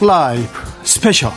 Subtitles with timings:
[0.00, 0.48] 라이브
[0.82, 1.30] special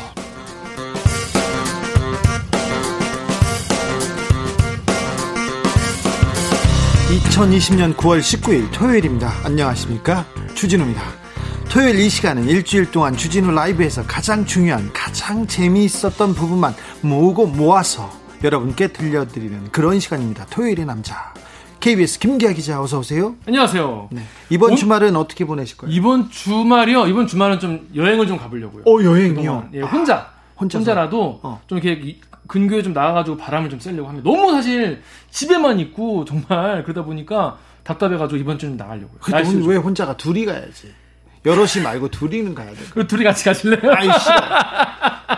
[7.30, 9.31] 2020년 9월 19일 토요일입니다.
[9.43, 10.25] 안녕하십니까?
[10.55, 11.02] 주진우입니다.
[11.70, 18.12] 토요일 이 시간은 일주일 동안 주진우 라이브에서 가장 중요한, 가장 재미있었던 부분만 모으고 모아서
[18.44, 20.48] 여러분께 들려드리는 그런 시간입니다.
[20.48, 21.34] 토요일의 남자.
[21.80, 23.36] KBS 김기화 기자 어서 오세요.
[23.48, 24.09] 안녕하세요.
[24.12, 24.23] 네.
[24.49, 24.76] 이번 어?
[24.76, 25.94] 주말은 어떻게 보내실 거예요?
[25.95, 27.08] 이번 주말이요.
[27.08, 28.84] 이번 주말은 좀 여행을 좀 가보려고요.
[28.85, 29.70] 어 여행이요?
[29.73, 30.32] 예, 혼자.
[30.59, 30.80] 혼자서?
[30.80, 31.62] 혼자라도 어.
[31.68, 34.27] 좀 이렇게 근교에 좀 나가가지고 바람을 좀 쐬려고 합니다.
[34.30, 39.20] 너무 사실 집에만 있고 정말 그러다 보니까 답답해가지고 이번 주는 나가려고요.
[39.21, 40.94] 근데 왜 혼자가 둘이 가야지?
[41.46, 42.77] 여럿이 말고 둘이는 가야 돼.
[42.90, 43.94] 그 둘이 같이 가실래요?
[43.94, 44.35] 아이 싫어.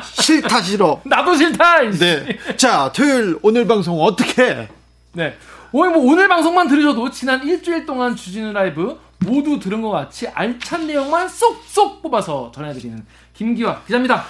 [0.23, 1.01] 싫다 싫어.
[1.03, 1.81] 나도 싫다.
[1.91, 2.37] 네.
[2.55, 4.69] 자 토요일 오늘 방송 어떻게?
[5.13, 5.35] 네.
[5.71, 10.87] 오늘 뭐 오늘 방송만 들으셔도 지난 일주일 동안 주진우 라이브 모두 들은 것 같이 알찬
[10.87, 14.23] 내용만 쏙쏙 뽑아서 전해드리는 김기화 기자입니다.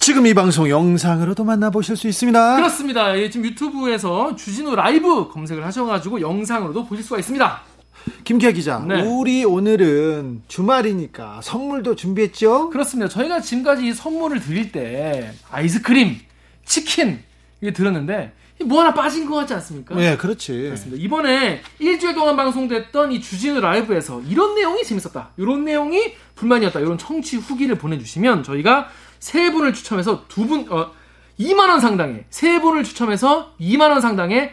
[0.00, 2.56] 지금 이 방송 영상으로도 만나보실 수 있습니다.
[2.56, 3.16] 그렇습니다.
[3.18, 7.60] 예, 지금 유튜브에서 주진우 라이브 검색을 하셔가지고 영상으로도 보실 수가 있습니다.
[8.24, 9.02] 김기아 기자, 네.
[9.02, 12.70] 우리 오늘은 주말이니까 선물도 준비했죠?
[12.70, 13.10] 그렇습니다.
[13.10, 16.16] 저희가 지금까지 이 선물을 드릴 때 아이스크림,
[16.64, 17.20] 치킨
[17.60, 18.32] 이게 들었는데
[18.64, 19.94] 뭐 하나 빠진 것 같지 않습니까?
[19.94, 20.52] 네, 그렇지.
[20.52, 21.02] 그렇습니다.
[21.02, 25.30] 이번에 일주일 동안 방송됐던 이 주진우 라이브에서 이런 내용이 재밌었다.
[25.36, 26.80] 이런 내용이 불만이었다.
[26.80, 28.88] 이런 청취 후기를 보내주시면 저희가
[29.18, 30.90] 세 분을 추첨해서 두 분, 어,
[31.38, 34.52] 2만원 상당의, 세 분을 추첨해서 2만원 상당의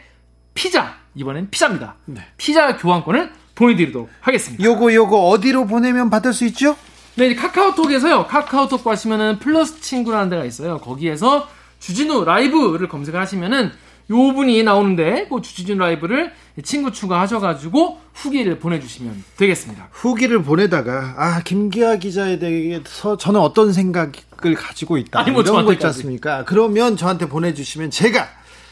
[0.54, 1.96] 피자, 이번엔 피자입니다.
[2.06, 2.22] 네.
[2.38, 4.64] 피자 교환권을 보내드리도록 하겠습니다.
[4.64, 6.76] 요거, 요거 어디로 보내면 받을 수 있죠?
[7.16, 8.28] 네, 카카오톡에서요.
[8.28, 10.78] 카카오톡 가시면은 플러스 친구라는 데가 있어요.
[10.78, 13.72] 거기에서 주진우 라이브를 검색을 하시면은
[14.10, 16.32] 요 분이 나오는데 그 주진우 라이브를
[16.64, 19.90] 친구 추가하셔가지고 후기를 보내주시면 되겠습니다.
[19.92, 25.74] 후기를 보내다가 아 김기아 기자에 대해서 저는 어떤 생각을 가지고 있다 아니, 뭐 이런 거
[25.74, 26.46] 있지 않습니까?
[26.46, 28.28] 그러면 저한테 보내주시면 제가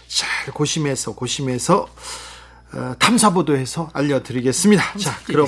[0.07, 1.87] 잘 고심해서 고심해서
[2.73, 4.97] 어, 탐사보도해서 알려드리겠습니다.
[4.97, 5.47] 자 그럼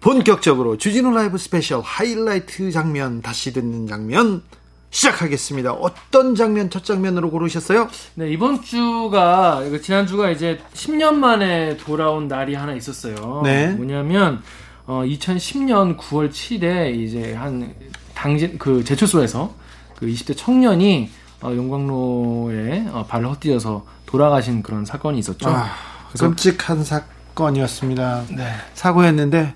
[0.00, 4.42] 본격적으로 주진우 라이브 스페셜 하이라이트 장면 다시 듣는 장면
[4.90, 5.72] 시작하겠습니다.
[5.72, 7.88] 어떤 장면 첫 장면으로 고르셨어요?
[8.14, 13.40] 네, 이번 주가 지난 주가 이제 10년 만에 돌아온 날이 하나 있었어요.
[13.44, 13.68] 네.
[13.68, 14.42] 뭐냐면
[14.86, 17.74] 어 2010년 9월 7일에 이제 한
[18.14, 19.54] 당진 그 제철소에서
[19.96, 21.10] 그 20대 청년이
[21.42, 25.48] 어 용광로에 어 발을 헛디뎌서 돌아가신 그런 사건이 있었죠.
[25.48, 25.70] 아,
[26.18, 28.24] 끔찍한 사건이었습니다.
[28.36, 28.52] 네.
[28.74, 29.54] 사고였는데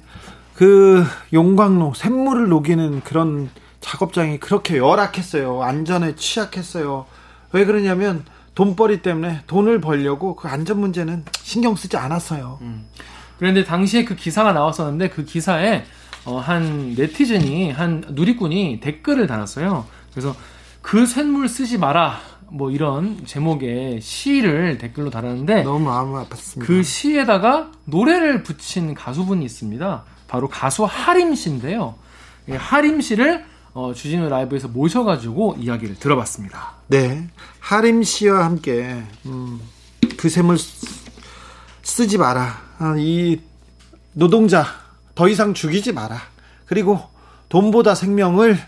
[0.55, 3.51] 그 용광로 샘물을 녹이는 그런
[3.85, 5.63] 작업장이 그렇게 열악했어요.
[5.63, 7.05] 안전에 취약했어요.
[7.53, 8.25] 왜 그러냐면
[8.55, 12.59] 돈벌이 때문에 돈을 벌려고 그 안전 문제는 신경 쓰지 않았어요.
[12.63, 12.87] 음.
[13.39, 15.85] 그런데 당시에 그 기사가 나왔었는데 그 기사에
[16.25, 19.85] 어, 한 네티즌이 한 누리꾼이 댓글을 달았어요.
[20.13, 20.35] 그래서
[20.81, 22.21] 그 쇳물 쓰지 마라.
[22.51, 26.61] 뭐 이런 제목의 시를 댓글로 달았는데 너무 마음 아팠습니다.
[26.61, 30.05] 그 시에다가 노래를 붙인 가수분이 있습니다.
[30.29, 31.97] 바로 가수 하림 씨인데요.
[32.49, 36.75] 하림 씨를 어, 주진우 라이브에서 모셔가지고 이야기를 들어봤습니다.
[36.87, 37.29] 네.
[37.59, 39.61] 하림 씨와 함께, 음,
[40.17, 40.57] 그 셈을
[41.83, 42.57] 쓰 지 마라.
[42.79, 43.41] 아, 이
[44.13, 44.65] 노동자
[45.15, 46.19] 더 이상 죽이지 마라.
[46.67, 47.01] 그리고
[47.49, 48.59] 돈보다 생명을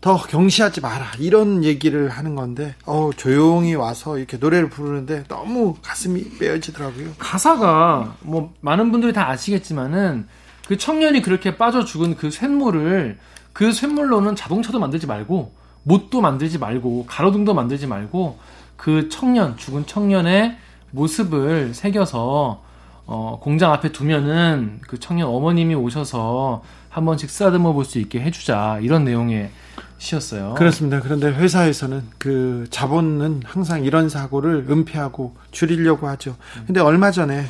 [0.00, 1.12] 더 경시하지 마라.
[1.20, 7.12] 이런 얘기를 하는 건데, 어 조용히 와서 이렇게 노래를 부르는데 너무 가슴이 메어지더라고요.
[7.18, 10.26] 가사가 뭐 많은 분들이 다 아시겠지만은
[10.66, 13.16] 그 청년이 그렇게 빠져 죽은 그 쇳물을
[13.52, 15.52] 그 쇳물로는 자동차도 만들지 말고
[15.84, 18.38] 못도 만들지 말고 가로등도 만들지 말고
[18.76, 20.56] 그 청년 죽은 청년의
[20.90, 22.62] 모습을 새겨서
[23.06, 28.78] 어, 공장 앞에 두면은 그 청년 어머님이 오셔서 한 번씩 쓰다듬어 볼 수 있게 해주자
[28.82, 29.50] 이런 내용의
[29.98, 30.54] 시였어요.
[30.54, 31.00] 그렇습니다.
[31.00, 36.36] 그런데 회사에서는 그 자본은 항상 이런 사고를 은폐하고 줄이려고 하죠.
[36.66, 37.46] 근데 얼마 전에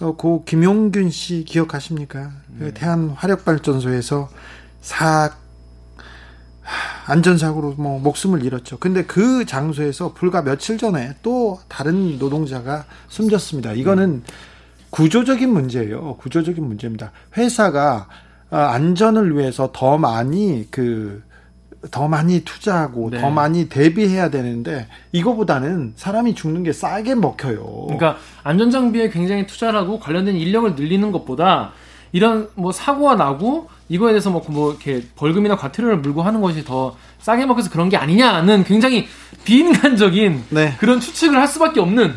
[0.00, 2.30] 어, 고 김용균 씨 기억하십니까?
[2.58, 2.74] 그 네.
[2.74, 4.28] 대한 화력발전소에서
[4.80, 5.30] 사
[7.06, 8.78] 안전사고로 뭐 목숨을 잃었죠.
[8.78, 13.72] 근데 그 장소에서 불과 며칠 전에 또 다른 노동자가 숨졌습니다.
[13.72, 14.22] 이거는
[14.90, 16.16] 구조적인 문제예요.
[16.18, 17.12] 구조적인 문제입니다.
[17.36, 18.08] 회사가
[18.50, 21.22] 어, 안전을 위해서 더 많이 그,
[21.90, 23.20] 더 많이 투자하고 네.
[23.20, 27.86] 더 많이 대비해야 되는데 이거보다는 사람이 죽는 게 싸게 먹혀요.
[27.86, 31.72] 그러니까 안전 장비에 굉장히 투자를 하고 관련된 인력을 늘리는 것보다
[32.12, 36.96] 이런 뭐 사고가 나고 이거에 대해서 뭐, 뭐 이렇게 벌금이나 과태료를 물고 하는 것이 더
[37.18, 39.06] 싸게 먹혀서 그런 게 아니냐는 굉장히
[39.44, 40.74] 비인간적인 네.
[40.78, 42.14] 그런 추측을 할 수밖에 없는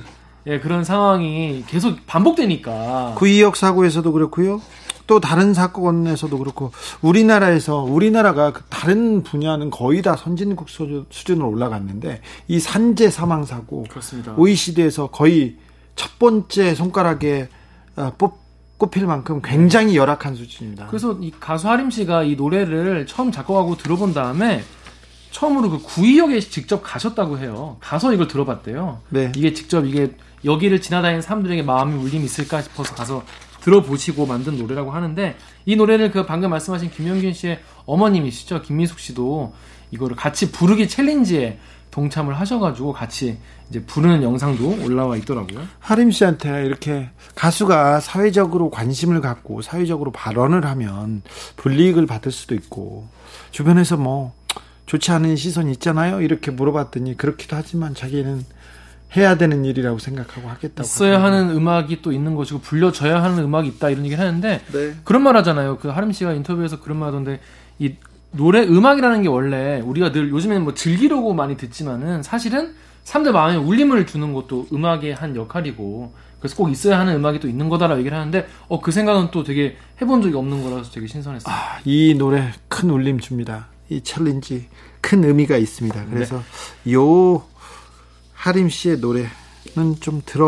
[0.48, 3.16] 예, 그런 상황이 계속 반복되니까.
[3.18, 4.62] 구이역 사고에서도 그렇고요.
[5.06, 12.60] 또 다른 사건에서도 그렇고 우리나라에서 우리나라가 그 다른 분야는 거의 다 선진국 수준으로 올라갔는데 이
[12.60, 14.34] 산재 사망 사고 그렇습니다.
[14.38, 15.58] OECD에서 거의
[15.96, 17.50] 첫 번째 손가락에
[17.98, 18.45] 어, 뽑
[18.78, 20.88] 꼽힐 만큼 굉장히 열악한 수준입니다.
[20.88, 24.64] 그래서 이 가수 하림 씨가 이 노래를 처음 작곡하고 들어본 다음에
[25.32, 27.78] 처음으로 그 구의역에 직접 가셨다고 해요.
[27.80, 29.02] 가서 이걸 들어봤대요.
[29.10, 29.32] 네.
[29.36, 33.24] 이게 직접 이게 여기를 지나다니는 사람들에게 마음이 울림이 있을까 싶어서 가서
[33.62, 35.36] 들어보시고 만든 노래라고 하는데
[35.66, 39.54] 이 노래를 그 방금 말씀하신 김영균 씨의 어머님이시죠 김미숙 씨도
[39.92, 41.60] 이거를 같이 부르기 챌린지에
[41.96, 43.38] 동참을 하셔가지고 같이
[43.70, 45.62] 이제 부르는 영상도 올라와 있더라고요.
[45.80, 51.22] 하림 씨한테 이렇게 가수가 사회적으로 관심을 갖고 사회적으로 발언을 하면
[51.56, 53.08] 불이익을 받을 수도 있고
[53.52, 54.34] 주변에서 뭐
[54.88, 56.20] 좋지 않은 시선이 있잖아요.
[56.20, 58.44] 이렇게 물어봤더니 그렇기도 하지만 자기는
[59.16, 60.84] 해야 되는 일이라고 생각하고 하겠다고.
[60.84, 64.96] 있어야 하는 음악이 또 있는 것이고 불려져야 하는 음악이 있다 이런 얘기를 하는데 네.
[65.06, 65.78] 그런 말 하잖아요.
[65.78, 67.40] 그 하림 씨가 인터뷰에서 그런 말 하던데
[67.80, 67.96] 이
[68.36, 72.74] 노래 음악이라는 게 원래 우리가 늘 요즘에는 뭐 즐기려고 많이 듣지만은 사실은
[73.04, 77.70] 사람들 마음에 울림을 주는 것도 음악의 한 역할이고 그래서 꼭 있어야 하는 음악이 또 있는
[77.70, 81.54] 거다라고 얘기를 하는데 어 그 생각은 또 되게 해본 적이 없는 거라서 되게 신선했어요.
[81.54, 83.68] 아, 이 노래 큰 울림 줍니다.
[83.90, 84.68] 이 챌린지
[85.02, 86.06] 큰 의미가 있습니다.
[86.12, 86.42] 그래서
[86.84, 86.94] 네.
[86.94, 87.44] 요
[88.34, 90.42] 하림 씨의 노래는 좀 들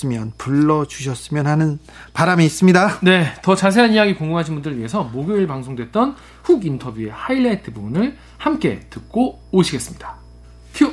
[0.00, 1.78] 었으면 불러 주셨으면 하는
[2.14, 3.00] 바람이 있습니다.
[3.02, 9.40] 네, 더 자세한 이야기 궁금하신 분들을 위해서 목요일 방송됐던 훅 인터뷰의 하이라이트 부분을 함께 듣고
[9.52, 10.16] 오시겠습니다.
[10.74, 10.92] 큐!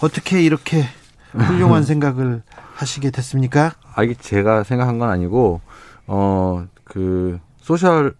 [0.00, 0.84] 어떻게 이렇게
[1.32, 2.42] 훌륭한 생각을
[2.74, 3.72] 하시게 됐습니까?
[3.94, 5.60] 아, 이게 제가 생각한 건 아니고,
[6.06, 8.14] 어, 그, social,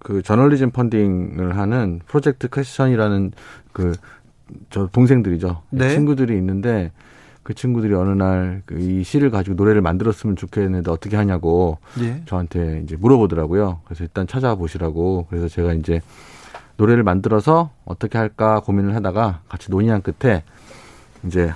[0.00, 3.32] 그, 저널리즘 펀딩을 하는 프로젝트 퀘스천이라는
[3.72, 3.94] 그,
[4.68, 5.62] 저 동생들이죠.
[5.70, 5.90] 네.
[5.90, 6.90] 친구들이 있는데
[7.50, 12.22] 그 친구들이 어느 날 이 시를 가지고 노래를 만들었으면 좋겠는데 어떻게 하냐고 네.
[12.26, 13.80] 저한테 이제 물어보더라고요.
[13.84, 15.26] 그래서 일단 찾아보시라고.
[15.28, 16.00] 그래서 제가 이제
[16.76, 20.44] 노래를 만들어서 어떻게 할까 고민을 하다가 같이 논의한 끝에
[21.26, 21.52] 이제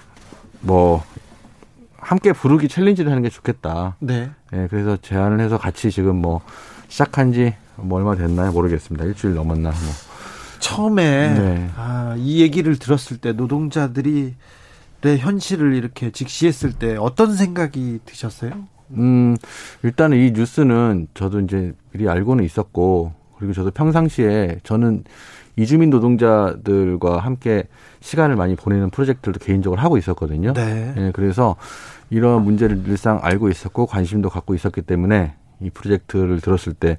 [0.60, 1.04] 뭐
[1.96, 3.94] 함께 부르기 챌린지를 하는 게 좋겠다.
[4.00, 4.30] 네.
[4.50, 6.40] 네 그래서 제안을 해서 같이 지금 뭐
[6.88, 8.50] 시작한 지 뭐 얼마 됐나요?
[8.52, 9.04] 모르겠습니다.
[9.04, 9.78] 일주일 넘었나 뭐.
[10.58, 11.70] 처음에 네.
[11.76, 14.34] 아, 이 얘기를 들었을 때 노동자들이 내
[15.08, 18.52] 현실을 이렇게 직시했을 때 어떤 생각이 드셨어요?
[18.90, 19.36] 음,
[19.82, 25.04] 일단은 이 뉴스는 저도 이제 미리 알고는 있었고, 그리고 저도 평상시에 저는
[25.56, 27.64] 이주민 노동자들과 함께
[28.00, 30.52] 시간을 많이 보내는 프로젝트들도 개인적으로 하고 있었거든요.
[30.52, 30.94] 네.
[30.96, 31.56] 예, 그래서
[32.10, 36.98] 이런 문제를 늘상 알고 있었고 관심도 갖고 있었기 때문에 이 프로젝트를 들었을 때,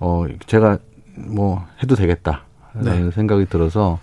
[0.00, 0.78] 어, 제가
[1.16, 2.44] 뭐 해도 되겠다.
[2.74, 3.10] 라는 네.
[3.10, 3.98] 생각이 들어서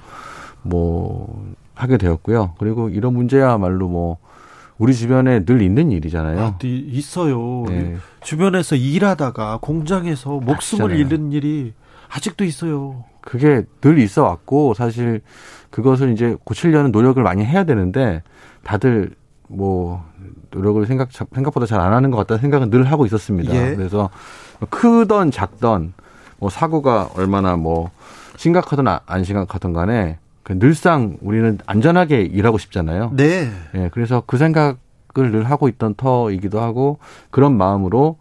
[0.61, 2.55] 뭐 하게 되었고요.
[2.59, 4.17] 그리고 이런 문제야말로 뭐
[4.77, 6.39] 우리 주변에 늘 있는 일이잖아요.
[6.41, 7.65] 아, 있어요.
[7.69, 7.97] 네.
[8.21, 10.97] 주변에서 일하다가 공장에서 목숨을 아시잖아요.
[10.97, 11.73] 잃는 일이
[12.09, 13.05] 아직도 있어요.
[13.21, 15.21] 그게 늘 있어 왔고 사실
[15.69, 18.23] 그것을 이제 고치려는 노력을 많이 해야 되는데
[18.63, 19.11] 다들
[19.47, 20.03] 뭐
[20.51, 23.55] 노력을 생각 생각보다 잘 안 하는 것 같다는 생각은 늘 하고 있었습니다.
[23.55, 23.75] 예.
[23.75, 24.09] 그래서
[24.69, 25.93] 크던 작던
[26.39, 27.89] 뭐 사고가 얼마나 뭐
[28.35, 33.11] 심각하든 아, 안 심각하든 간에 그 늘상 우리는 안전하게 일하고 싶잖아요.
[33.15, 33.51] 네.
[33.75, 34.77] 예, 그래서 그 생각을
[35.13, 38.17] 늘 하고 있던 터이기도 하고 그런 마음으로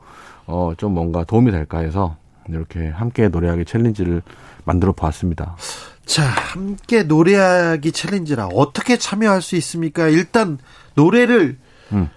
[0.47, 2.17] 어, 좀 뭔가 도움이 될까 해서
[2.49, 4.23] 이렇게 함께 노래하기 챌린지를
[4.65, 5.57] 만들어 보았습니다.
[6.05, 10.09] 자, 함께 노래하기 챌린지라 어떻게 참여할 수 있습니까?
[10.09, 10.59] 일단
[10.95, 11.59] 노래를
[11.93, 12.09] 음.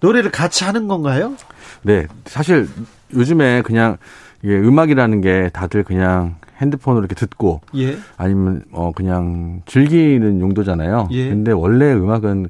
[0.00, 1.34] 노래를 같이 하는 건가요?
[1.82, 2.68] 네, 사실
[3.14, 3.96] 요즘에 그냥
[4.44, 7.96] 예, 음악이라는 게 다들 그냥 핸드폰으로 이렇게 듣고 예.
[8.16, 11.08] 아니면 어 그냥 즐기는 용도잖아요.
[11.12, 11.28] 예.
[11.28, 12.48] 근데 원래 음악은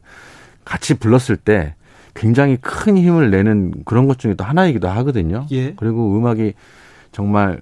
[0.64, 1.74] 같이 불렀을 때
[2.14, 5.46] 굉장히 큰 힘을 내는 그런 것 중에 또 하나이기도 하거든요.
[5.52, 5.74] 예.
[5.74, 6.54] 그리고 음악이
[7.12, 7.60] 정말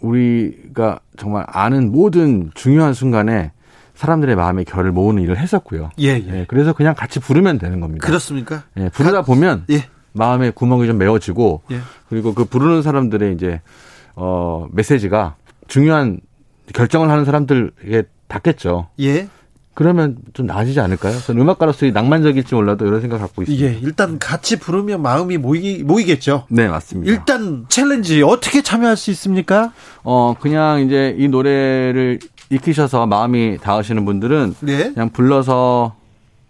[0.00, 3.52] 우리가 정말 아는 모든 중요한 순간에
[3.94, 5.90] 사람들의 마음의 결을 모으는 일을 했었고요.
[6.00, 6.26] 예, 예.
[6.28, 8.06] 예 그래서 그냥 같이 부르면 되는 겁니다.
[8.06, 8.64] 그렇습니까?
[8.78, 9.84] 예, 부르다 보면 예.
[10.12, 11.80] 마음의 구멍이 좀 메워지고 예.
[12.08, 13.60] 그리고 그 부르는 사람들의 이제
[14.16, 15.36] 어 메시지가
[15.70, 16.20] 중요한
[16.74, 18.88] 결정을 하는 사람들에게 닿겠죠.
[19.00, 19.28] 예.
[19.72, 21.18] 그러면 좀 나아지지 않을까요?
[21.20, 23.64] 저는 음악가로서의 낭만적일지 몰라도 이런 생각 갖고 있습니다.
[23.64, 26.44] 예, 일단 같이 부르면 마음이 모이, 모이겠죠.
[26.50, 27.10] 네, 맞습니다.
[27.10, 29.72] 일단 챌린지 어떻게 참여할 수 있습니까?
[30.02, 32.18] 어, 그냥 이제 이 노래를
[32.50, 34.92] 익히셔서 마음이 닿으시는 분들은 네.
[34.92, 35.94] 그냥 불러서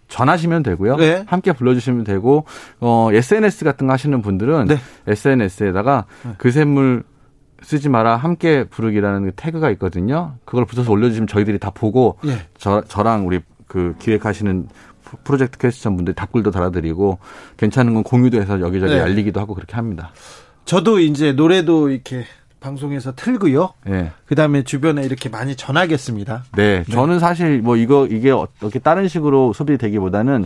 [0.09, 0.97] 전하시면 되고요.
[0.97, 1.23] 네.
[1.27, 2.47] 함께 불러주시면 되고
[2.81, 4.79] 어, SNS 같은 거 하시는 분들은 네.
[5.07, 6.33] SNS에다가 네.
[6.39, 7.05] 그 샘물
[7.63, 10.35] 쓰지 마라 함께 부르기라는 그 태그가 있거든요.
[10.45, 12.47] 그걸 붙여서 올려주시면 저희들이 다 보고 예.
[12.59, 14.69] 저, 저랑 우리 그 기획하시는
[15.25, 17.19] 프로젝트 퀘스천 분들 댓글도 달아드리고
[17.57, 19.01] 괜찮은 건 공유도 해서 여기저기 네.
[19.01, 20.13] 알리기도 하고 그렇게 합니다.
[20.65, 22.25] 저도 이제 노래도 이렇게
[22.61, 23.73] 방송에서 틀고요.
[23.87, 24.13] 네.
[24.27, 26.45] 그다음에 주변에 이렇게 많이 전하겠습니다.
[26.57, 26.93] 네, 네.
[26.93, 30.45] 저는 사실 뭐 이거 이게 어떻게 다른 식으로 소비되기보다는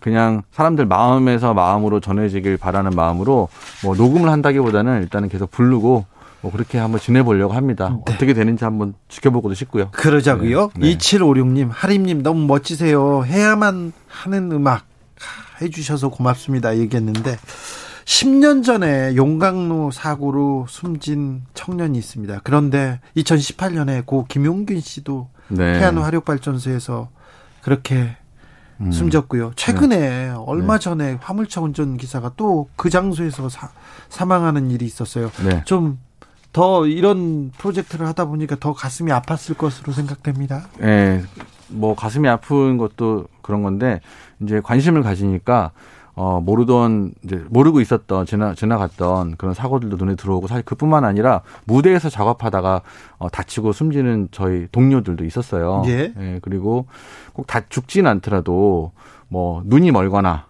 [0.00, 3.48] 그냥 사람들 마음에서 마음으로 전해지길 바라는 마음으로
[3.84, 6.06] 뭐 녹음을 한다기보다는 일단은 계속 부르고
[6.42, 7.88] 뭐 그렇게 한번 지내보려고 합니다.
[8.04, 8.14] 네.
[8.14, 9.90] 어떻게 되는지 한번 지켜보고도 싶고요.
[9.92, 10.70] 그러자고요.
[10.76, 10.96] 네.
[10.96, 13.24] 2756님, 하림님 너무 멋지세요.
[13.24, 14.84] 해야만 하는 음악
[15.60, 16.76] 해주셔서 고맙습니다.
[16.78, 17.36] 얘기했는데
[18.04, 22.40] 10년 전에 용광로 사고로 숨진 청년이 있습니다.
[22.42, 25.78] 그런데 2018년에 고 김용균 씨도 네.
[25.78, 27.08] 태안 화력발전소에서
[27.62, 28.16] 그렇게
[28.80, 28.90] 음.
[28.90, 29.52] 숨졌고요.
[29.54, 30.34] 최근에 네.
[30.46, 30.82] 얼마 네.
[30.82, 33.70] 전에 화물차 운전 기사가 또 그 장소에서 사,
[34.08, 35.30] 사망하는 일이 있었어요.
[35.44, 35.62] 네.
[35.64, 36.00] 좀
[36.52, 40.66] 더 이런 프로젝트를 하다 보니까 더 가슴이 아팠을 것으로 생각됩니다.
[40.78, 41.22] 네,
[41.68, 44.00] 뭐 가슴이 아픈 것도 그런 건데
[44.40, 45.72] 이제 관심을 가지니까
[46.14, 52.10] 어, 모르던, 이제, 모르고 있었던, 지나, 지나갔던 그런 사고들도 눈에 들어오고 사실 그뿐만 아니라 무대에서
[52.10, 52.82] 작업하다가
[53.16, 55.82] 어, 다치고 숨지는 저희 동료들도 있었어요.
[55.86, 56.12] 예.
[56.18, 56.86] 예 그리고
[57.32, 58.92] 꼭 다 죽진 않더라도
[59.28, 60.44] 뭐 눈이 멀거나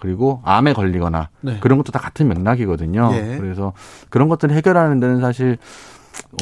[0.00, 1.58] 그리고 암에 걸리거나 네.
[1.60, 3.10] 그런 것도 다 같은 맥락이거든요.
[3.12, 3.36] 예.
[3.38, 3.72] 그래서
[4.10, 5.58] 그런 것들을 해결하는 데는 사실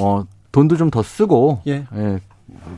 [0.00, 1.86] 어, 돈도 좀 더 쓰고 예.
[1.94, 2.20] 예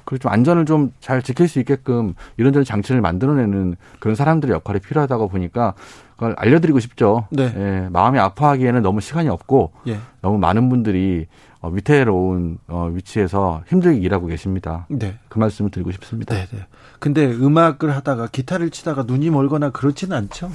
[0.04, 5.28] 그리고 좀 안전을 좀 잘 지킬 수 있게끔 이런저런 장치를 만들어내는 그런 사람들의 역할이 필요하다고
[5.28, 5.75] 보니까
[6.18, 7.28] 그걸 알려드리고 싶죠.
[7.30, 7.52] 네.
[7.56, 9.98] 예, 마음이 아파하기에는 너무 시간이 없고 예.
[10.20, 11.26] 너무 많은 분들이
[11.60, 14.87] 어, 위태로운 어, 위치에서 힘들게 일하고 계십니다.
[14.88, 15.16] 네.
[15.28, 16.34] 그 말씀을 드리고 싶습니다.
[16.34, 16.66] 네, 네.
[16.98, 20.50] 근데 음악을 하다가 기타를 치다가 눈이 멀거나 그렇지는 않죠?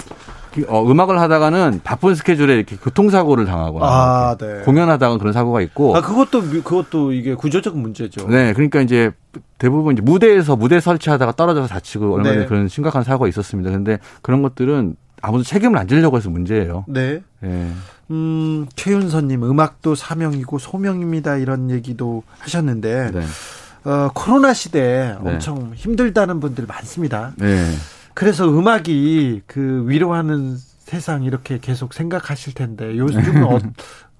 [0.68, 4.60] 어, 음악을 하다가는 바쁜 스케줄에 이렇게 교통사고를 당하거나 아, 네.
[4.66, 8.28] 공연하다가 그런 사고가 있고 아, 그것도 그것도 이게 구조적 문제죠.
[8.28, 9.12] 네, 그러니까 이제
[9.56, 12.46] 대부분 이제 무대에서 무대 설치하다가 떨어져서 다치고 얼마 전에 네.
[12.46, 13.70] 그런 심각한 사고가 있었습니다.
[13.70, 16.84] 근데 그런 것들은 아무도 책임을 안 지려고 해서 문제예요.
[16.86, 17.22] 네.
[17.40, 17.72] 네.
[18.10, 23.90] 음, 최윤선님 음악도 사명이고 소명입니다 이런 얘기도 하셨는데 네.
[23.90, 25.16] 어, 코로나 시대에 네.
[25.18, 27.32] 엄청 힘들다는 분들 많습니다.
[27.36, 27.70] 네.
[28.12, 33.58] 그래서 음악이 그 위로하는 세상 이렇게 계속 생각하실 텐데 요즘은 어,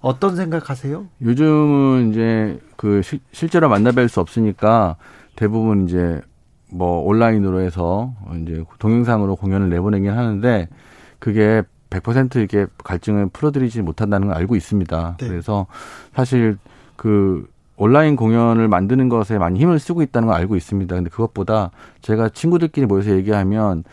[0.00, 1.06] 어떤 생각하세요?
[1.22, 4.96] 요즘은 이제 그 시, 실제로 만나뵐 수 없으니까
[5.36, 6.20] 대부분 이제
[6.70, 10.68] 뭐 온라인으로 해서 이제 동영상으로 공연을 내보내긴 하는데
[11.24, 15.16] 그게 100% 이게 갈증을 풀어드리지 못한다는 걸 알고 있습니다.
[15.18, 15.26] 네.
[15.26, 15.66] 그래서
[16.14, 16.58] 사실
[16.96, 20.94] 그 온라인 공연을 만드는 것에 많이 힘을 쓰고 있다는 걸 알고 있습니다.
[20.94, 21.70] 근데 그것보다
[22.02, 23.84] 제가 친구들끼리 모여서 얘기하면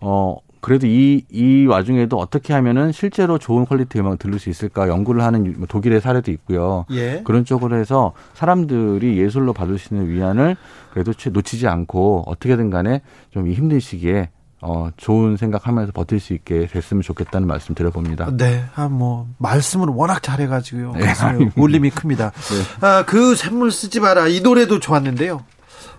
[0.00, 5.22] 어 그래도 이, 이 와중에도 어떻게 하면은 실제로 좋은 quality 음악을 들을 수 있을까 연구를
[5.22, 6.86] 하는 뭐 독일의 사례도 있고요.
[6.92, 7.20] 예.
[7.22, 10.56] 그런 쪽으로 해서 사람들이 예술로 받을 수 있는 위안을
[10.94, 14.30] 그래도 놓치지 않고 어떻게든 간에 좀 이 힘든 시기에
[14.60, 18.30] 어, 좋은 생각하면서 버틸 수 있게 됐으면 좋겠다는 말씀 드려봅니다.
[18.36, 18.64] 네.
[18.74, 20.92] 아, 뭐, 말씀을 워낙 잘해가지고요.
[20.96, 21.12] 네.
[21.56, 22.32] 울림이 큽니다.
[22.32, 22.86] 네.
[22.86, 24.26] 아, 그 쇳물 쓰지 마라.
[24.28, 25.44] 이 노래도 좋았는데요.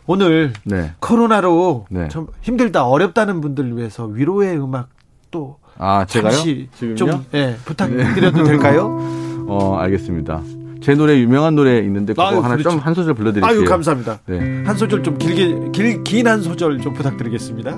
[0.08, 0.92] 오늘 네.
[1.00, 2.08] 코로나로 네.
[2.10, 4.90] 좀 힘들다, 어렵다는 분들 위해서 위로의 음악
[5.32, 5.58] 또.
[5.78, 6.34] 아, 제가요?
[6.34, 6.96] 지금요?
[6.96, 8.98] 좀, 예, 부탁드려도 될까요?
[9.48, 10.42] 어, 알겠습니다.
[10.82, 12.72] 제 노래 유명한 노래 있는데 그거 아유, 하나 그렇죠.
[12.72, 13.50] 좀한 소절 불러드릴게요.
[13.50, 14.20] 아유 감사합니다.
[14.26, 14.64] 네.
[14.66, 17.76] 한 소절 좀 길게 길 긴 한 소절 좀 부탁드리겠습니다.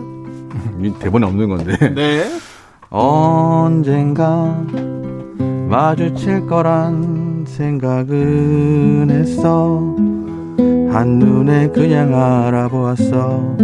[1.00, 1.78] 대본에 없는 건데.
[1.94, 2.24] 네.
[2.90, 4.60] 언젠가
[5.70, 9.96] 마주칠 거란 생각은 했어.
[10.92, 13.56] 한눈에 그냥 알아보았어.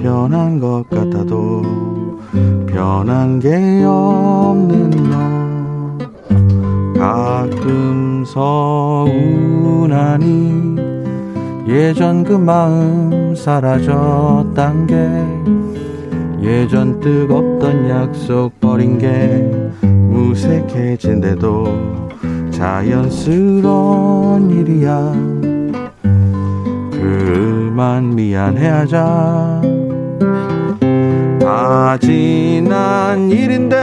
[0.00, 1.62] 변한 것 같아도
[2.66, 5.18] 변한 게 없는 너.
[6.98, 9.28] 가끔 서운하니
[11.68, 15.57] 예전 그 마음 사라졌단 게
[16.42, 19.50] 예전 뜨겁던 약속 버린 게
[19.82, 21.64] 무색해진데도
[22.50, 25.14] 자연스러운 일이야.
[26.92, 29.62] 그만 미안해하자.
[31.40, 33.76] 다 지난 일인데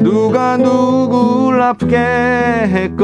[0.00, 3.02] 누가 누굴 아프게 했건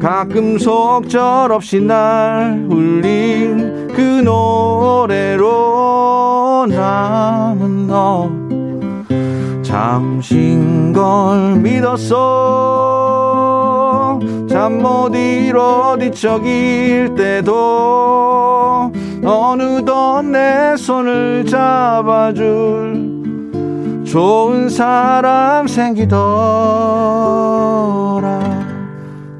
[0.00, 5.46] 가끔 속절없이 날 울린 그 노래로
[6.68, 8.30] 남은 너
[9.62, 13.10] 잠신 걸 믿었어.
[14.48, 18.90] 잠 못 이뤄 뒤척일 때도
[19.24, 23.10] 어느덧 내 손을 잡아줄
[24.04, 26.10] 좋은 사람 생기더라.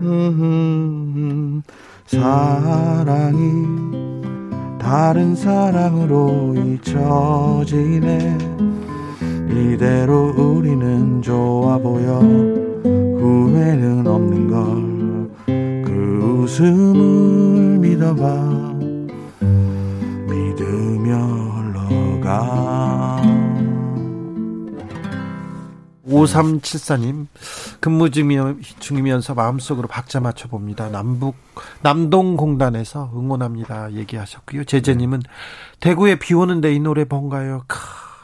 [0.03, 1.63] 음,
[2.07, 3.70] 사랑이
[4.91, 8.39] 다른 사랑으로 잊혀지네.
[9.49, 15.31] 이대로 우리는 좋아 보여 후회는 없는 걸.
[15.85, 18.75] 그 웃음을 믿어봐.
[20.29, 21.19] 믿으며
[21.55, 23.23] 흘러가
[26.11, 27.27] 5374님
[27.81, 30.89] 근무 중이면서 마음속으로 박자 맞춰 봅니다.
[30.91, 31.37] 남북
[31.83, 33.93] 남동공단에서 응원합니다.
[33.93, 34.65] 얘기하셨고요.
[34.65, 35.23] 제재님은
[35.81, 37.65] 대구에 비 오는데 이 노래 뭔가요?
[37.67, 37.79] 크,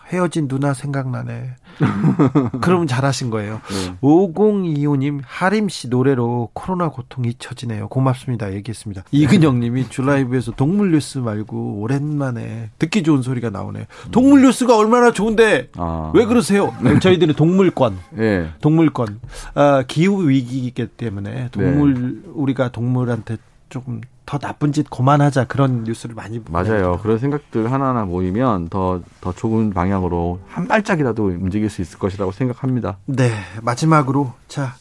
[0.08, 1.56] 헤어진 누나 생각나네.
[2.62, 3.60] 그러면 잘하신 거예요.
[3.68, 3.96] 네.
[4.00, 7.88] 5025님 하림 씨 노래로 코로나 고통 잊혀지네요.
[7.88, 8.52] 고맙습니다.
[8.54, 9.04] 얘기했습니다.
[9.10, 13.84] 이근영 님이 줄라이브에서 동물 뉴스 말고 오랜만에 듣기 좋은 소리가 나오네요.
[14.10, 16.12] 동물 뉴스가 얼마나 좋은데 아.
[16.14, 16.74] 왜 그러세요?
[16.82, 17.98] 네, 저희들은 동물권.
[18.10, 18.50] 네.
[18.60, 19.20] 동물권.
[19.54, 22.30] 아, 기후 위기이기 때문에 동물 네.
[22.34, 23.36] 우리가 동물한테
[23.68, 26.98] 조금 더 나쁜 짓 그만하자 그런 뉴스를 많이 맞아요.
[27.02, 32.98] 그런 생각들 하나하나 모이면 더더 좋은 방향으로 한 발짝이라도 움직일 수 있을 것이라고 생각합니다.
[33.06, 33.30] 네,
[33.62, 34.74] 마지막으로 자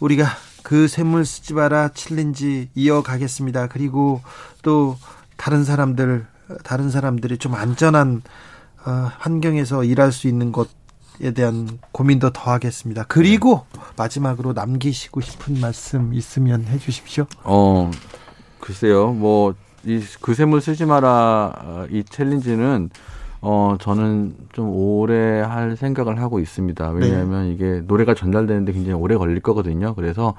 [0.00, 0.26] 우리가
[0.62, 3.68] 그 쇳물 쓰지 마라 challenge 이어가겠습니다.
[3.68, 4.20] 그리고
[4.62, 4.96] 또
[5.36, 6.26] 다른 사람들
[6.64, 8.22] 다른 사람들이 좀 안전한
[8.84, 10.78] 어, 환경에서 일할 수 있는 것
[11.20, 13.04] 에 대한 고민도 더 하겠습니다.
[13.08, 17.26] 그리고 마지막으로 남기시고 싶은 말씀 있으면 해주십시오.
[17.42, 17.90] 어,
[18.68, 19.54] 글쎄요, 뭐,
[19.86, 22.90] 이 그샘을 쓰지 마라 어, 이 챌린지는
[23.40, 26.90] 어 저는 좀 오래 할 생각을 하고 있습니다.
[26.90, 27.52] 왜냐하면 네.
[27.52, 29.94] 이게 노래가 전달되는데 굉장히 오래 걸릴 거거든요.
[29.94, 30.34] 그래서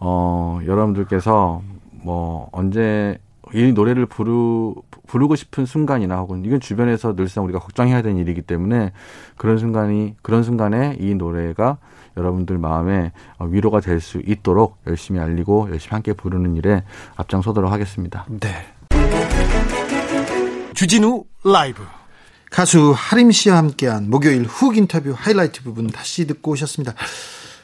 [0.00, 1.62] 어 여러분들께서
[2.02, 3.16] 뭐 언제
[3.54, 4.74] 이 노래를 부르
[5.06, 8.92] 부르고 싶은 순간이나 혹은 이건 주변에서 늘상 우리가 걱정해야 되는 일이기 때문에
[9.36, 11.78] 그런 순간이 그런 순간에 이 노래가
[12.16, 16.82] 여러분들 마음에 어, 위로가 될 수 있도록 열심히 알리고 열심히 함께 부르는 일에
[17.16, 18.26] 앞장서도록 하겠습니다.
[18.28, 18.48] 네.
[20.74, 21.82] 주진우 라이브.
[22.50, 26.94] 가수 하림 씨와 함께한 목요일 훅 인터뷰 하이라이트 부분 다시 듣고 오셨습니다.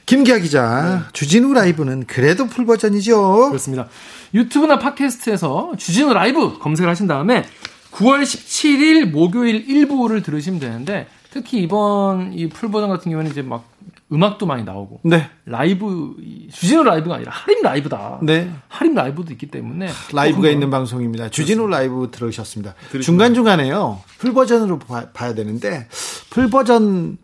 [0.06, 1.10] 김기아 기자, 네.
[1.12, 3.48] 주진우 라이브는 그래도 full 버전이죠.
[3.48, 3.88] 그렇습니다.
[4.32, 7.44] 유튜브나 팟캐스트에서 주진우 라이브 검색을 하신 다음에
[7.92, 13.64] 9월 17일 목요일 일부를 들으시면 되는데 특히 이번 이 full 버전 같은 경우에는 이제 막
[14.10, 15.28] 음악도 많이 나오고 네.
[15.44, 16.14] 라이브
[16.52, 18.20] 주진우 라이브가 아니라 하림 라이브다.
[18.22, 18.50] 네.
[18.68, 21.28] 하림 라이브도 있기 때문에 라이브가 있는 방송입니다.
[21.28, 22.74] 주진우 라이브 들으셨습니다.
[23.02, 24.00] 중간 중간에요.
[24.18, 25.88] full 버전으로 봐, 야 되는데
[26.30, 27.18] full 버전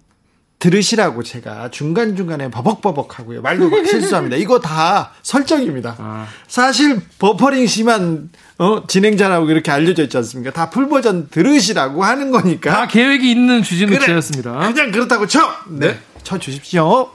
[0.59, 3.43] 들으시라고 제가 중간 중간에 버벅버벅 하고요.
[3.43, 4.37] 말도 막 실수합니다.
[4.37, 5.97] 이거 다 설정입니다.
[5.99, 6.27] 아.
[6.49, 10.53] 사실 버퍼링 심한 어, 진행자라고 이렇게 알려져 있지 않습니까?
[10.53, 12.71] 다 full 버전 들으시라고 하는 거니까.
[12.71, 14.53] 다 계획이 있는 주진우 그래, 씨였습니다.
[14.73, 15.41] 그냥 그렇다고 쳐!
[15.69, 15.89] 네.
[15.89, 15.99] 네.
[16.25, 17.11] 쳐 주십시오.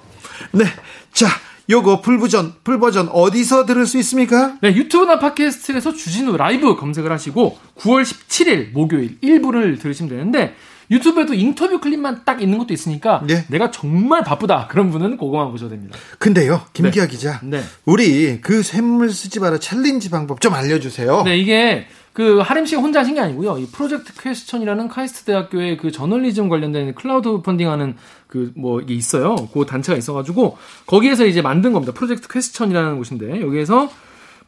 [0.51, 0.63] 네.
[1.11, 1.27] 자,
[1.69, 4.57] 요거 full 버전, full 버전 어디서 들을 수 있습니까?
[4.61, 10.55] 네, 유튜브나 팟캐스트에서 주진우 라이브 검색을 하시고 9월 17일 목요일 1부를 들으시면 되는데
[10.91, 13.45] 유튜브에도 인터뷰 클립만 딱 있는 것도 있으니까 네.
[13.49, 15.95] 내가 정말 바쁘다 그런 분은 그거만 보셔도 됩니다.
[16.17, 17.11] 근데요, 김기아 네.
[17.11, 17.61] 기자, 네.
[17.85, 21.23] 우리 그 쇳물 쓰지 마라 challenge 방법 좀 알려주세요.
[21.23, 23.57] 네, 이게 그 하림 씨가 혼자 하신 게 아니고요.
[23.59, 27.95] 이 프로젝트 퀘스천이라는 카이스트 대학교의 그 저널리즘 관련된 크라우드 펀딩하는
[28.27, 29.35] 그 뭐 이게 있어요.
[29.53, 31.93] 그 단체가 있어가지고 거기에서 이제 만든 겁니다.
[31.93, 33.89] 프로젝트 퀘스천이라는 곳인데 여기에서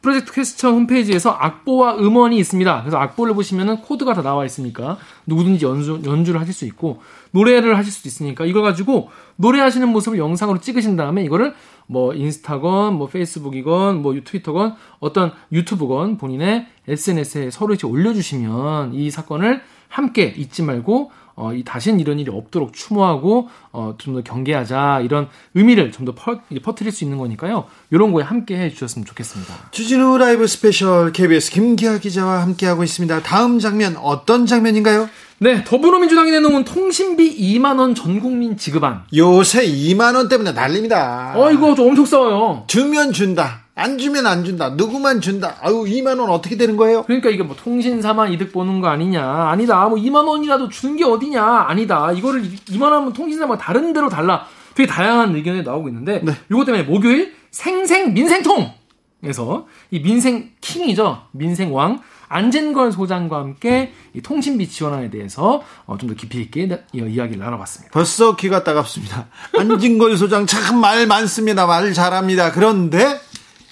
[0.02, 2.80] 프로젝트 퀘스천 홈페이지에서 악보와 음원이 있습니다.
[2.80, 7.92] 그래서 악보를 보시면은 코드가 다 나와 있으니까 누구든지 연주, 연주를 하실 수 있고 노래를 하실
[7.92, 11.54] 수도 있으니까 이걸 가지고 노래하시는 모습을 영상으로 찍으신 다음에 이거를
[11.86, 19.62] 뭐 인스타건, 뭐 페이스북이건, 뭐 트위터건, 어떤 유튜브건 본인의 SNS에 서로 이렇게 올려주시면 이 사건을
[19.88, 25.28] 함께 잊지 말고 어, 이 다시는 이런 일이 없도록 추모하고 어, 좀 더 경계하자 이런
[25.54, 27.64] 의미를 좀 더 퍼뜨릴 수 있는 거니까요.
[27.90, 29.54] 이런 거에 함께 해주셨으면 좋겠습니다.
[29.70, 33.22] 주진우 라이브 스페셜 KBS 김기아 기자와 함께하고 있습니다.
[33.22, 35.08] 다음 장면 어떤 장면인가요?
[35.42, 39.02] 네, 더불어민주당이 내놓은 통신비 2만 원 전국민 지급안.
[39.16, 41.32] 요새 2만 원 때문에 난립니다.
[41.34, 42.62] 어, 이거 좀 엄청 싸워요.
[42.68, 43.62] 주면 준다.
[43.74, 44.70] 안 주면 안 준다.
[44.76, 45.56] 누구만 준다.
[45.60, 47.02] 아유, 2만 원 어떻게 되는 거예요?
[47.02, 49.20] 그러니까 이게 뭐 통신사만 이득 보는 거 아니냐.
[49.24, 49.88] 아니다.
[49.88, 51.42] 뭐 2만 원이라도 주는 게 어디냐.
[51.42, 52.12] 아니다.
[52.12, 54.46] 이거를 2만 원은 통신사만 다른 데로 달라.
[54.76, 56.34] 되게 다양한 의견이 나오고 있는데 네.
[56.52, 58.70] 이것 때문에 목요일 생생 민생통
[59.24, 61.22] 에서 이 민생 킹이죠.
[61.32, 62.00] 민생 왕
[62.32, 67.92] 안진걸 소장과 함께 이 통신비 지원안에 대해서 어, 좀 더 깊이 있게 이야기를 나눠봤습니다.
[67.92, 69.26] 벌써 귀가 따갑습니다.
[69.58, 71.66] 안진걸 소장 참 말 많습니다.
[71.66, 72.52] 말 잘합니다.
[72.52, 73.20] 그런데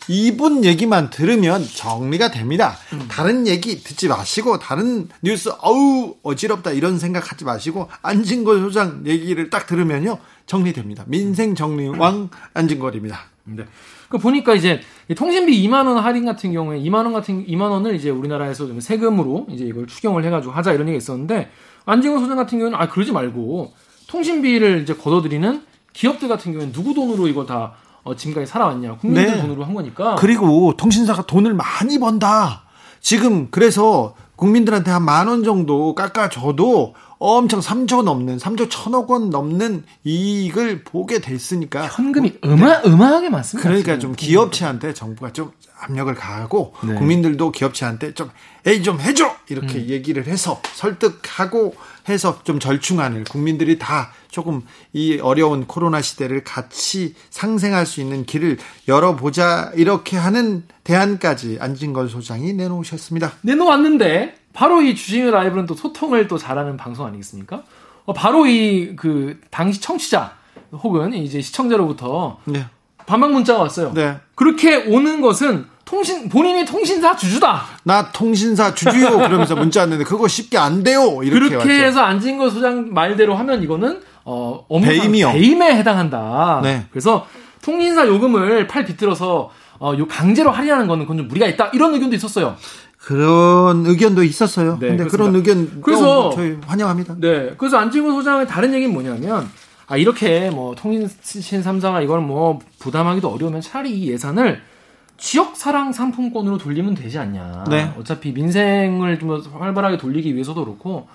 [0.09, 2.77] 이분 얘기만 들으면 정리가 됩니다.
[2.93, 3.07] 음.
[3.09, 9.67] 다른 얘기 듣지 마시고 다른 뉴스 어우 어지럽다 이런 생각하지 마시고 안진걸 소장 얘기를 딱
[9.67, 11.05] 들으면요 정리됩니다.
[11.07, 13.21] 민생 정리왕 안진걸입니다.
[13.57, 13.65] 네.
[14.09, 14.81] 그 보니까 이제
[15.17, 19.47] 통신비 2만 원 할인 같은 경우에 2만 원 같은 2만 원을 이제 우리나라에서 좀 세금으로
[19.51, 21.51] 이제 이걸 추경을 해가지고 하자 이런 얘기가 있었는데
[21.87, 23.73] 안진걸 소장 같은 경우는 아 그러지 말고
[24.09, 29.41] 통신비를 이제 걷어들이는 기업들 같은 경우에는 누구 돈으로 이거 다 어, 지금까지 살아왔냐 국민들 네.
[29.41, 32.63] 돈으로 한 거니까 그리고 통신사가 돈을 많이 번다
[33.01, 39.85] 지금 그래서 국민들한테 한 만 원 정도 깎아줘도 엄청 3조 넘는 3조 천억 원 넘는
[40.05, 43.69] 이익을 보게 됐으니까 현금이 어마 어마하게 많습니다.
[43.69, 44.01] 그러니까 지금.
[44.01, 46.95] 좀 기업체한테 정부가 좀 압력을 가하고 네.
[46.95, 48.31] 국민들도 기업체한테 좀
[48.65, 49.89] 에이 좀 해줘 이렇게 음.
[49.89, 51.75] 얘기를 해서 설득하고
[52.09, 54.63] 해서 좀 절충안을 국민들이 다 조금
[54.95, 58.57] 이 어려운 코로나 시대를 같이 상생할 수 있는 길을
[58.89, 63.33] 열어보자 이렇게 하는 대안까지 안진걸 소장이 내놓으셨습니다.
[63.43, 67.63] 내놓았는데 바로 이 주진우 라이브는 또 소통을 또 잘하는 방송 아니겠습니까?
[68.07, 70.33] 어, 바로 이 그 당시 청취자
[70.73, 72.67] 혹은 이제 시청자로부터 네.
[73.07, 73.93] 반박 문자가 왔어요.
[73.95, 74.19] 네.
[74.35, 77.63] 그렇게 오는 것은 통신 본인이 통신사 주주다.
[77.85, 81.21] 나 통신사 주주요 그러면서 문자 왔는데 그거 쉽게 안 돼요.
[81.23, 81.71] 이렇게 그렇게 왔죠.
[81.71, 85.33] 해서 안진거 소장 말대로 하면 이거는 어 배임이요.
[85.33, 86.61] 배임에 해당한다.
[86.63, 86.87] 네.
[86.91, 87.27] 그래서
[87.63, 91.71] 통신사 요금을 팔 비틀어서 어, 요 강제로 할인하는 거는 그건 좀 무리가 있다.
[91.73, 92.57] 이런 의견도 있었어요.
[93.03, 94.79] 그런 의견,도 있었어요.
[94.79, 97.17] 네, 근데 그런 의견 그래서 저희 환영합니다.
[97.19, 97.55] 네.
[97.57, 99.49] 그래서 안진구 소장의 다른 얘기는 뭐냐면
[99.87, 101.09] 아 이렇게 뭐 통신
[101.63, 104.61] 3사가 이걸 뭐 부담하기도 어려우면 차라리 이 예산을
[105.17, 107.65] 지역 사랑 상품권으로 돌리면 되지 않냐.
[107.71, 107.93] 네.
[107.99, 111.09] 어차피 민생을 좀 활발하게 돌리기 위해서도 그렇고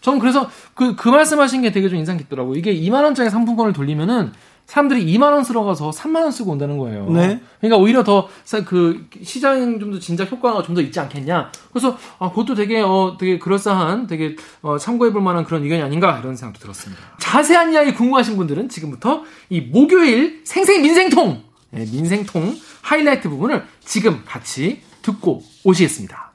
[0.00, 2.56] 저는 그래서 그, 그 말씀하신 게 되게 좀 인상 깊더라고요.
[2.56, 4.32] 이게 2만원짜리 상품권을 돌리면은
[4.70, 7.10] 사람들이 2만 원 쓰러 가서 3만 원 쓰고 온다는 거예요.
[7.10, 7.40] 네.
[7.60, 8.28] 그러니까 오히려 더
[8.64, 11.50] 그 시장 좀 더 진작 효과가 좀 더 있지 않겠냐.
[11.72, 16.20] 그래서 아 그것도 되게 어 되게 그럴싸한 되게 어 참고해 볼 만한 그런 의견이 아닌가
[16.20, 17.02] 이런 생각도 들었습니다.
[17.18, 24.82] 자세한 이야기 궁금하신 분들은 지금부터 이 목요일 생생 민생통 네, 민생통 하이라이트 부분을 지금 같이
[25.02, 26.29] 듣고 오시겠습니다.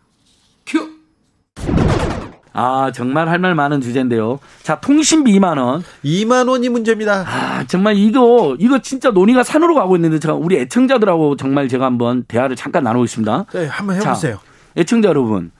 [2.55, 2.59] 큐.
[2.59, 4.39] 아, 정말 할 말 많은 주제인데요.
[4.63, 5.83] 자, 통신비 2만 원.
[6.03, 7.25] 2만 원이 문제입니다.
[7.27, 12.23] 아, 정말 이거 이거 진짜 논의가 산으로 가고 있는데 제가 우리 애청자들하고 정말 제가 한번
[12.27, 13.45] 대화를 잠깐 나누겠습니다.
[13.53, 14.39] 네, 한번 해 보세요.
[14.77, 15.51] 애청자 여러분.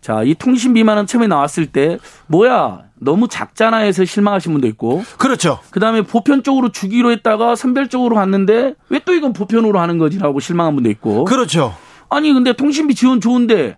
[0.00, 2.84] 자, 이 통신비만 원 처음에 나왔을 때 뭐야?
[3.02, 5.02] 너무 작잖아 해서 실망하신 분도 있고.
[5.18, 5.58] 그렇죠.
[5.70, 11.24] 그다음에 보편적으로 주기로 했다가 선별적으로 갔는데 왜 또 이건 보편으로 하는 거지라고 실망한 분도 있고.
[11.24, 11.74] 그렇죠.
[12.08, 13.76] 아니 근데 통신비 지원 좋은데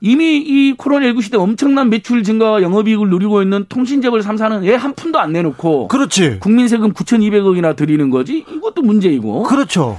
[0.00, 5.32] 이미 이 코로나19 시대 엄청난 매출 증가와 영업이익을 누리고 있는 통신재벌 3사는 애한 푼도 안
[5.32, 6.38] 내놓고 그렇지.
[6.40, 8.44] 국민 세금 9,200억이나 드리는 거지.
[8.48, 9.44] 이것도 문제이고.
[9.44, 9.98] 그렇죠.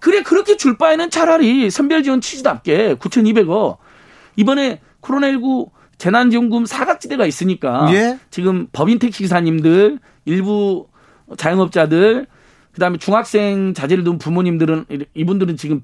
[0.00, 3.78] 그래 그렇게 줄 바에는 차라리 선별 지원 취지답게 9,200억
[4.36, 8.18] 이번에 코로나19 재난지원금 사각지대가 있으니까 예?
[8.30, 10.88] 지금 법인 택시 기사님들 일부
[11.36, 12.26] 자영업자들
[12.72, 15.82] 그다음에 중학생 자제를 둔 부모님들은 이분들은 지금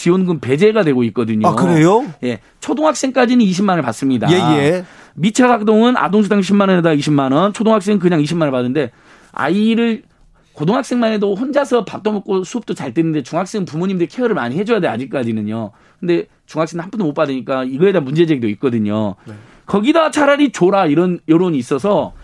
[0.00, 1.46] 지원금 배제가 되고 있거든요.
[1.46, 2.10] 아, 그래요?
[2.22, 2.40] 예.
[2.60, 4.32] 초등학생까지는 20만 원을 받습니다.
[4.32, 4.84] 예, 예.
[5.12, 8.92] 미착학동은 아동수당 10만 원에다 20만 원, 초등학생은 그냥 20만 원 받는데
[9.32, 10.04] 아이를
[10.54, 15.70] 고등학생만 해도 혼자서 밥도 먹고 수업도 잘 듣는데 중학생 부모님들 케어를 많이 해줘야 돼 아직까지는요.
[16.00, 19.16] 근데 중학생은 한 푼도 못 받으니까 이거에 대한 문제 제기도 있거든요.
[19.26, 19.34] 네.
[19.66, 22.14] 거기다 차라리 줘라 이런 여론이 있어서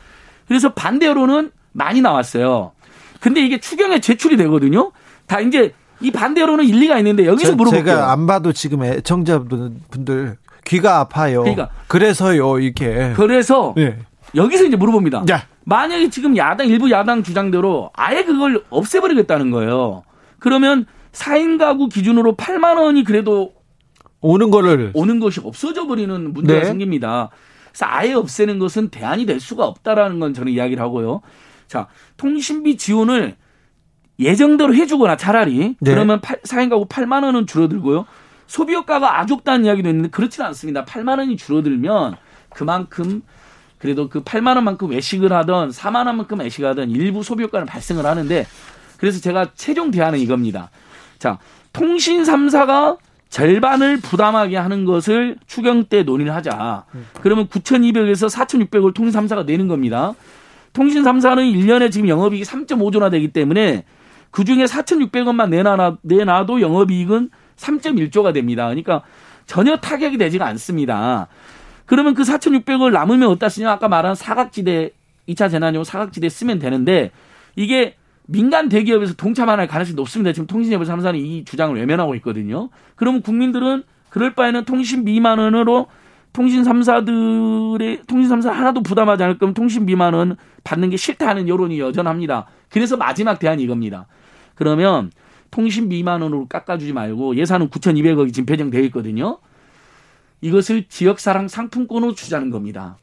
[0.49, 2.73] 그래서 반대 여론은 많이 나왔어요.
[3.21, 4.93] 근데 이게 추경에 제출이 되거든요.
[5.27, 7.85] 다 이제 이 반대로는 일리가 있는데 여기서 제, 물어볼게요.
[7.85, 11.40] 제가 안 봐도 지금 애청자분들 귀가 아파요.
[11.42, 13.12] 그러니까 그래서요 이렇게.
[13.16, 13.98] 그래서 네.
[14.35, 15.24] 여기서 이제 물어봅니다.
[15.30, 15.46] 야.
[15.64, 20.02] 만약에 지금 야당 일부 야당 주장대로 아예 그걸 없애버리겠다는 거예요.
[20.38, 23.52] 그러면 4인 가구 기준으로 8만 원이 그래도
[24.20, 26.66] 오는 거를 오는 것이 없어져 버리는 문제가 네.
[26.66, 27.30] 생깁니다.
[27.68, 31.22] 그래서 아예 없애는 것은 대안이 될 수가 없다라는 건 저는 이야기를 하고요.
[31.68, 33.37] 자, 통신비 지원을
[34.18, 35.90] 예정대로 해주거나 차라리 네.
[35.92, 38.07] 그러면 8, 4인 가구 8만 원은 줄어들고요.
[38.46, 40.85] 소비효과가 아주 없다는 이야기도 있는데 그렇지는 않습니다.
[40.85, 42.16] 8만 원이 줄어들면
[42.50, 43.22] 그만큼
[43.79, 48.46] 그래도 그 8만 원만큼 외식을 하던 4만 원만큼 외식을 하던 일부 소비효과는 발생을 하는데
[48.96, 50.70] 그래서 제가 최종 대안은 이겁니다.
[51.18, 51.38] 자,
[51.72, 52.98] 통신 3사가
[53.29, 56.85] 절반을 부담하게 하는 것을 추경 때 논의를 하자.
[57.20, 60.14] 그러면 9,200에서 4,600을 통신 3사가 내는 겁니다.
[60.72, 63.85] 통신 3사는 1년에 지금 영업이익이 3.5조나 되기 때문에
[64.37, 68.66] 그 중에 4,600원만 내놔, 내놔도 영업이익은 3.1조가 됩니다.
[68.66, 69.01] 그러니까
[69.46, 71.29] 전혀 타격이 되지가 않습니다.
[71.87, 73.72] 그러면 그 4,600원 남으면 어디다 쓰냐?
[73.72, 74.90] 아까 말한 사각지대,
[75.27, 77.12] 2차 재난용 사각지대 쓰면 되는데
[77.55, 77.96] 이게
[78.27, 80.35] 민간 대기업에서 동참할 가능성이 높습니다.
[80.35, 82.68] 지금 통신예보 3사는 이 주장을 외면하고 있거든요.
[82.94, 85.87] 그러면 국민들은 그럴 바에는 통신 비만 원으로
[86.33, 91.49] 통신 3사들의 통신 3사 하나도 부담하지 않을 거면 통신 비만 원 받는 게 싫다 하는
[91.49, 92.47] 여론이 여전합니다.
[92.71, 94.07] 그래서 마지막 대안이 이겁니다.
[94.55, 95.11] 그러면
[95.51, 99.39] 통신비 2만 원으로 깎아주지 말고 예산은 9,200억이 지금 배정되어 있거든요.
[100.41, 102.99] 이것을 지역사랑 상품권으로 주자는 겁니다.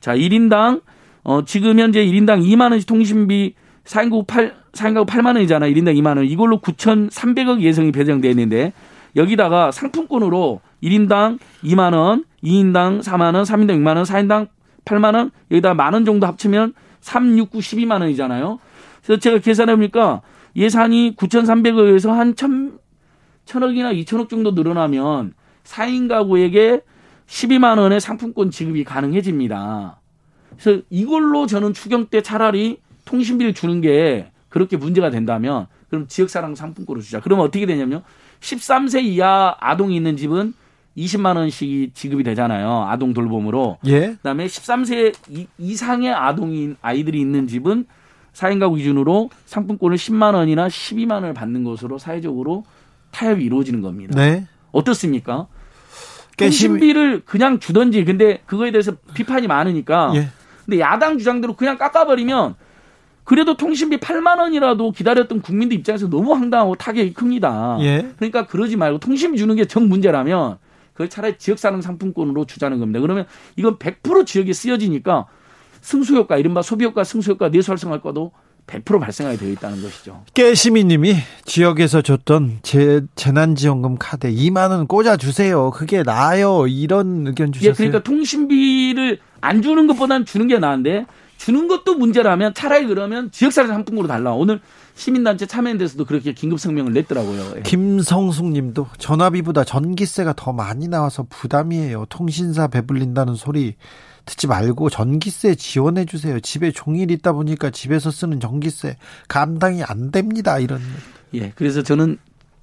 [0.00, 0.82] 자, 1인당
[1.24, 5.66] 어, 지금 현재 1인당 2만 원씩 통신비 4인국 8, 4인가구 8만 원이잖아.
[5.66, 6.24] 1인당 2만 원.
[6.24, 8.72] 이걸로 9,300억 예산이 배정돼 있는데
[9.16, 14.48] 여기다가 상품권으로 1인당 2만 원, 2인당 4만 원, 3인당 6만 원, 4인당
[14.84, 18.58] 8만 원, 여기다 만 원 정도 합치면 3, 6, 9, 12만 원이잖아요.
[19.04, 20.22] 그래서 제가 계산해 보니까
[20.56, 22.78] 예산이 9,300억에서 한 1,000,
[23.46, 25.34] 1,000억이나 2,000억 정도 늘어나면
[25.64, 26.82] 4인 가구에게
[27.26, 30.00] 12만 원의 상품권 지급이 가능해집니다.
[30.58, 37.02] 그래서 이걸로 저는 추경 때 차라리 통신비를 주는 게 그렇게 문제가 된다면 그럼 지역사랑 상품권을
[37.02, 37.20] 주자.
[37.20, 38.02] 그러면 어떻게 되냐면요.
[38.40, 40.54] 13세 이하 아동이 있는 집은
[40.96, 42.86] 20만 원씩 지급이 되잖아요.
[42.88, 43.78] 아동 돌봄으로.
[43.86, 44.12] 예.
[44.14, 45.14] 그다음에 13세
[45.58, 47.84] 이상의 아동인 아이들이 있는 집은
[48.32, 52.64] 4인 가구 기준으로 상품권을 10만 원이나 12만 원을 받는 것으로 사회적으로
[53.10, 54.14] 타협이 이루어지는 겁니다.
[54.20, 54.46] 네.
[54.72, 55.46] 어떻습니까?
[56.36, 60.28] 통신비를 그냥 주던지 근데 그거에 대해서 비판이 많으니까 예.
[60.66, 62.56] 근데 야당 주장대로 그냥 깎아버리면
[63.24, 67.78] 그래도 통신비 8만 원이라도 기다렸던 국민들 입장에서 너무 황당하고 타격이 큽니다.
[67.80, 68.08] 예.
[68.16, 70.58] 그러니까 그러지 말고 통신비 주는 게 정 문제라면
[70.96, 73.00] 그걸 차라리 지역사랑 상품권으로 주자는 겁니다.
[73.00, 75.26] 그러면 이건 100% 지역에 쓰여지니까
[75.82, 78.32] 승수효과, 이른바 소비효과, 승수효과, 내수활성화과도
[78.66, 80.24] 100% 발생하게 되어 있다는 것이죠.
[80.32, 85.70] 깨시미님이 지역에서 줬던 재, 재난지원금 카드 2만 원 꽂아 주세요.
[85.70, 86.66] 그게 나아요.
[86.66, 87.70] 이런 의견 주셨어요.
[87.70, 91.06] 예, 그러니까 통신비를 안 주는 것보다는 주는 게 나은데
[91.36, 94.32] 주는 것도 문제라면 차라리 그러면 지역사회 상품으로 달라.
[94.32, 94.60] 오늘
[94.94, 97.54] 시민단체 참여연대에서도 그렇게 긴급 성명을 냈더라고요.
[97.56, 97.62] 예.
[97.62, 102.06] 김성숙님도 전화비보다 전기세가 더 많이 나와서 부담이에요.
[102.08, 103.74] 통신사 배불린다는 소리
[104.24, 106.40] 듣지 말고 전기세 지원해 주세요.
[106.40, 108.96] 집에 종일 있다 보니까 집에서 쓰는 전기세
[109.28, 110.58] 감당이 안 됩니다.
[110.58, 110.80] 이런.
[111.34, 111.52] 예.
[111.54, 112.18] 그래서 저는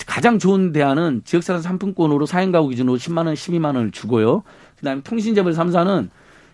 [0.05, 4.43] 가장 좋은 대안은 지역사회 상품권으로 사행 가구 기준으로 10만 원, 12만 원을 주고요.
[4.79, 6.09] 그다음에 통신재벌 3사는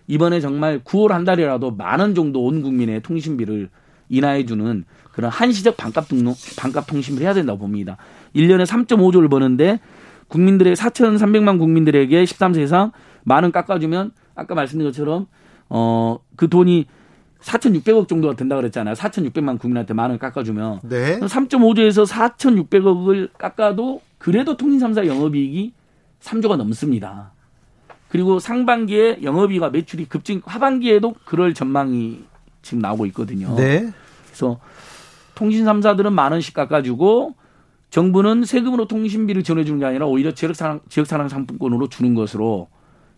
[0.10, 3.70] 이번에 정말 9월 한 달이라도 만 원 정도 온 국민의 통신비를
[4.10, 7.98] 인하해 주는 그런 한시적 반값 등록 반값 통신비를 해야 된다고 봅니다.
[8.36, 9.80] 1년에 3.5조를 버는데
[10.28, 12.92] 국민들의 4,300만 국민들에게 13세 이상
[13.24, 15.28] 만 원 깎아주면 아까 말씀드린 것처럼
[15.70, 16.86] 어 그 돈이
[17.42, 18.96] 4,600억 정도가 된다 그랬잖아요.
[18.96, 21.20] 4,600만 국민한테 만 원 깎아주면 네.
[21.20, 25.74] 3.5조에서 4,600억을 깎아도 그래도 통신 3사 영업이익이
[26.22, 27.32] 3조가 넘습니다.
[28.10, 32.24] 그리고 상반기에 영업이익과 매출이 급증, 하반기에도 그럴 전망이
[32.62, 33.56] 지금 나오고 있거든요.
[33.56, 33.92] 네.
[34.26, 34.60] 그래서
[35.36, 37.36] 통신 3사들은 만 원씩 깎아주고
[37.92, 42.68] 정부는 세금으로 통신비를 지원해주는 게 아니라 오히려 지역사랑, 지역사랑 상품권으로 주는 것으로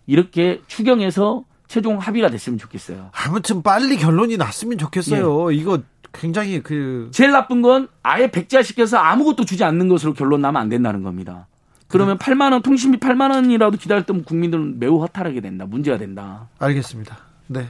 [0.08, 3.12] 이렇게 추경해서 최종 합의가 됐으면 좋겠어요.
[3.14, 5.52] 아무튼 빨리 결론이 났으면 좋겠어요.
[5.52, 5.56] 예.
[5.56, 5.80] 이거
[6.14, 11.02] 굉장히 그 제일 나쁜 건 아예 백지화시켜서 아무것도 주지 않는 것으로 결론 나면 안 된다는
[11.02, 11.48] 겁니다.
[11.92, 12.26] 그러면 네.
[12.26, 15.66] 8만 원 통신비 8만 원이라도 기다렸던 국민들은 매우 허탈하게 된다.
[15.68, 16.48] 문제가 된다.
[16.60, 17.18] 알겠습니다.
[17.48, 17.68] 네.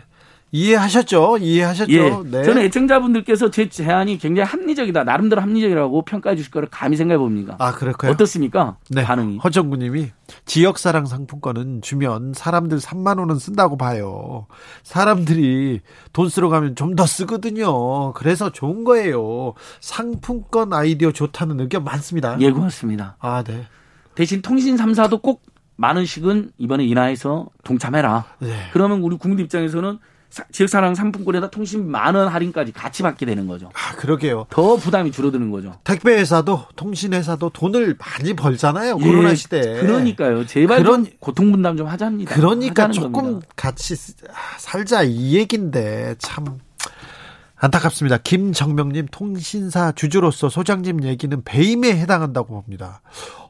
[0.53, 1.37] 이해하셨죠?
[1.39, 1.91] 이해하셨죠?
[1.93, 2.09] 예.
[2.25, 2.43] 네.
[2.43, 5.05] 저는 애청자분들께서 제 제안이 굉장히 합리적이다.
[5.05, 7.55] 나름대로 합리적이라고 평가해 주실 거를 감히 생각해 봅니다.
[7.57, 8.11] 아, 그럴까요?
[8.11, 8.75] 어떻습니까?
[8.89, 9.03] 네.
[9.05, 9.37] 반응이.
[9.37, 10.09] 허정구 님이
[10.45, 14.45] 지역사랑 상품권은 주면 사람들 3만 원은 쓴다고 봐요.
[14.83, 15.79] 사람들이
[16.11, 18.11] 돈 쓰러 가면 좀 더 쓰거든요.
[18.11, 19.53] 그래서 좋은 거예요.
[19.79, 22.35] 상품권 아이디어 좋다는 의견 많습니다.
[22.41, 23.15] 예, 고맙습니다.
[23.19, 23.65] 아, 네.
[24.21, 25.41] 대신 통신 3사도 꼭
[25.77, 28.25] 많은 식은 이번에 인하해서 동참해라.
[28.37, 28.55] 네.
[28.71, 29.97] 그러면 우리 국민 입장에서는
[30.51, 33.71] 지역사랑 상품권에다 통신 만 원 할인까지 같이 받게 되는 거죠.
[33.73, 34.45] 아, 그러게요.
[34.51, 35.73] 더 부담이 줄어드는 거죠.
[35.83, 38.99] 택배 회사도 통신 회사도 돈을 많이 벌잖아요.
[38.99, 39.81] 예, 코로나 시대에.
[39.81, 40.45] 그러니까요.
[40.45, 42.35] 제발 그런, 고통 분담 좀 하자입니다.
[42.35, 43.47] 그러니까 조금 겁니다.
[43.55, 43.95] 같이
[44.59, 46.45] 살자 이 얘긴데 참
[47.55, 48.17] 안타깝습니다.
[48.17, 53.01] 김정명님 통신사 주주로서 소장님 얘기는 배임에 해당한다고 봅니다.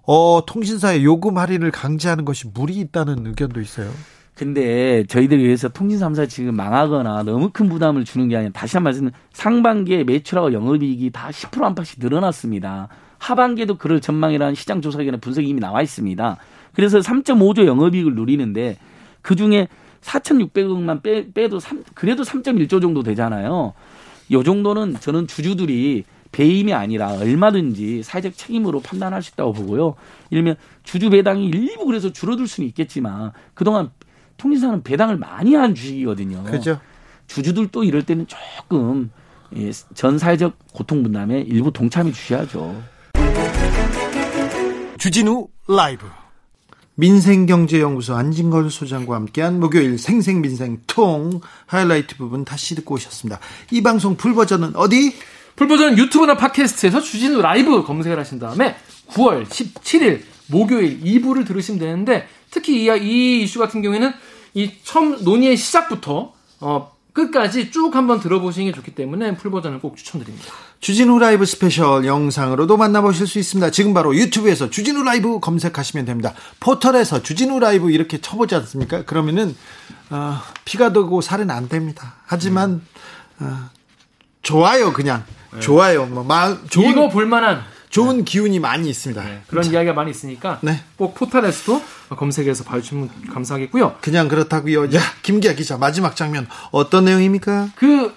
[0.04, 3.92] 어, 통신사의 요금 할인을 강제하는 것이 무리 있다는 의견도 있어요.
[4.36, 8.92] 근데 저희들 위해서 통신 3사 지금 망하거나 너무 큰 부담을 주는 게 아니라 다시 한번
[8.92, 12.88] 말씀 상반기에 매출하고 영업이익이 다 10% 안팎씩 늘어났습니다.
[13.20, 16.38] 하반기에도 그럴 전망이라는 시장 조사 기관의 분석이 이미 나와 있습니다.
[16.74, 18.78] 그래서 3.5조 영업이익을 누리는데
[19.22, 19.68] 그 중에
[20.02, 23.74] 4,600억만 빼, 빼도 3, 그래도 3.1조 정도 되잖아요.
[24.32, 29.96] 요 정도는 저는 주주들이 배임이 아니라 얼마든지 사회적 책임으로 판단할 수 있다고 보고요.
[30.30, 33.91] 이러면 주주 배당이 일부 그래서 줄어들 수는 있겠지만 그동안
[34.38, 36.44] 통신사는 배당을 많이 한 주식이거든요.
[36.44, 36.80] 그죠.
[37.28, 39.12] 주주들도 이럴 때는 조금
[39.56, 42.82] 예, 전 사회적 고통 분담에 일부 동참해 주셔야죠.
[44.98, 46.06] 주진우 라이브
[46.96, 53.39] 민생경제연구소 안진걸 소장과 함께한 목요일 생생민생통 하이라이트 부분 다시 듣고 오셨습니다.
[53.72, 55.13] 이 방송 full 버전은 어디?
[55.56, 58.76] full 버전 유튜브나 팟캐스트에서 주진우 라이브 검색을 하신 다음에
[59.10, 64.12] 9월 17일 목요일 2부를 들으시면 되는데 특히 이, 이 이슈 같은 경우에는
[64.54, 69.98] 이 처음 논의의 시작부터 어, 끝까지 쭉 한번 들어보시는 게 좋기 때문에 full 버전을 꼭
[69.98, 70.48] 추천드립니다.
[70.80, 73.72] 주진우 라이브 스페셜 영상으로도 만나보실 수 있습니다.
[73.72, 76.34] 지금 바로 유튜브에서 주진우 라이브 검색하시면 됩니다.
[76.60, 79.04] 포털에서 주진우 라이브 이렇게 쳐보지 않습니까?
[79.04, 79.56] 그러면은
[80.10, 82.16] 어, 피가 되고 살은 안 됩니다.
[82.26, 82.82] 하지만
[83.40, 83.70] 어,
[84.42, 85.40] 좋아요 그냥 네.
[85.60, 86.06] 좋아요.
[86.06, 88.24] 뭐 마, 좋은, 이거 볼만한 좋은 네.
[88.24, 89.24] 기운이 많이 있습니다.
[89.24, 89.42] 네.
[89.48, 89.72] 그런 자.
[89.72, 90.82] 이야기가 많이 있으니까 네.
[90.96, 93.98] 꼭 포털에서도 검색해서 봐주시면 감사하겠고요.
[94.02, 94.86] 그냥 그렇다고요.
[94.96, 97.70] 야 김기아 기자 마지막 장면 어떤 내용입니까?
[97.76, 98.14] 그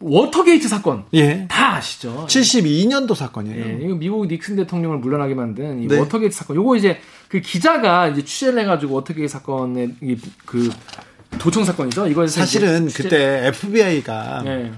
[0.00, 1.04] 워터게이트 사건.
[1.14, 1.46] 예.
[1.48, 2.26] 다 아시죠?
[2.28, 3.64] 72년도 사건이에요.
[3.64, 3.78] 예.
[3.82, 5.98] 이거 미국 닉슨 대통령을 물러나게 만든 이 네.
[5.98, 6.56] 워터게이트 사건.
[6.56, 9.94] 요거 이제 그 기자가 이제 취재를 해가지고 워터게이트 사건의
[10.44, 10.70] 그
[11.38, 12.06] 도청 사건이죠.
[12.08, 14.72] 이거 사실은 그때 FBI가 예.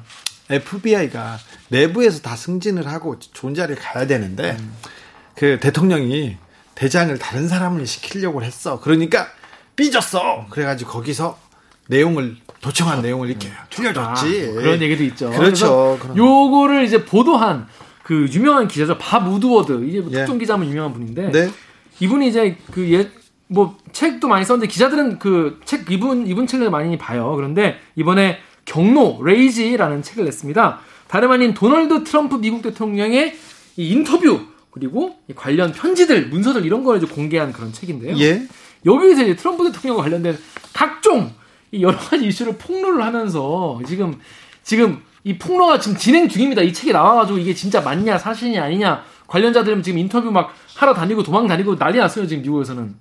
[0.51, 1.39] FBI가
[1.71, 4.75] 내부에서 다 승진을 하고 좋은 자리에 가야 되는데 음.
[5.35, 6.37] 그 대통령이
[6.75, 8.81] 대장을 다른 사람을 시키려고 했어.
[8.81, 9.29] 그러니까
[9.77, 10.47] 삐졌어.
[10.51, 11.39] 그래가지고 거기서
[11.89, 13.03] 내용을 도청한 어.
[13.03, 14.49] 내용을 이렇게 흘려줬지.
[14.51, 15.31] 아, 그런 얘기도 있죠.
[15.31, 15.99] 그렇죠.
[16.17, 17.67] 요거를 이제 보도한
[18.03, 18.99] 그 유명한 기자죠.
[18.99, 19.85] 밥 우드워드.
[19.89, 20.19] 이제 뭐 예.
[20.19, 21.51] 특종 기자면 유명한 분인데 네.
[22.01, 23.11] 이분이 이제 그 예,
[23.47, 27.33] 뭐 책도 많이 썼는데 기자들은 그 책 이분 이분 책을 많이 봐요.
[27.37, 30.81] 그런데 이번에 격노 Rage라는 책을 냈습니다.
[31.11, 33.37] 다름 아닌 도널드 트럼프 미국 대통령의
[33.77, 38.17] 이 인터뷰 그리고 관련 편지들, 문서들 이런 걸 이제 공개한 그런 책인데요.
[38.21, 38.47] 예.
[38.87, 40.39] 여기에서 이제 트럼프 대통령과 관련된
[40.73, 41.33] 각종
[41.81, 44.21] 여러 가지 이슈를 폭로를 하면서 지금
[44.63, 46.63] 지금 이 폭로가 지금 진행 중입니다.
[46.63, 51.49] 이 책이 나와가지고 이게 진짜 맞냐 사실이 아니냐 관련자들은 지금 인터뷰 막 하러 다니고 도망
[51.49, 52.95] 다니고 난리 났어요 지금 미국에서는.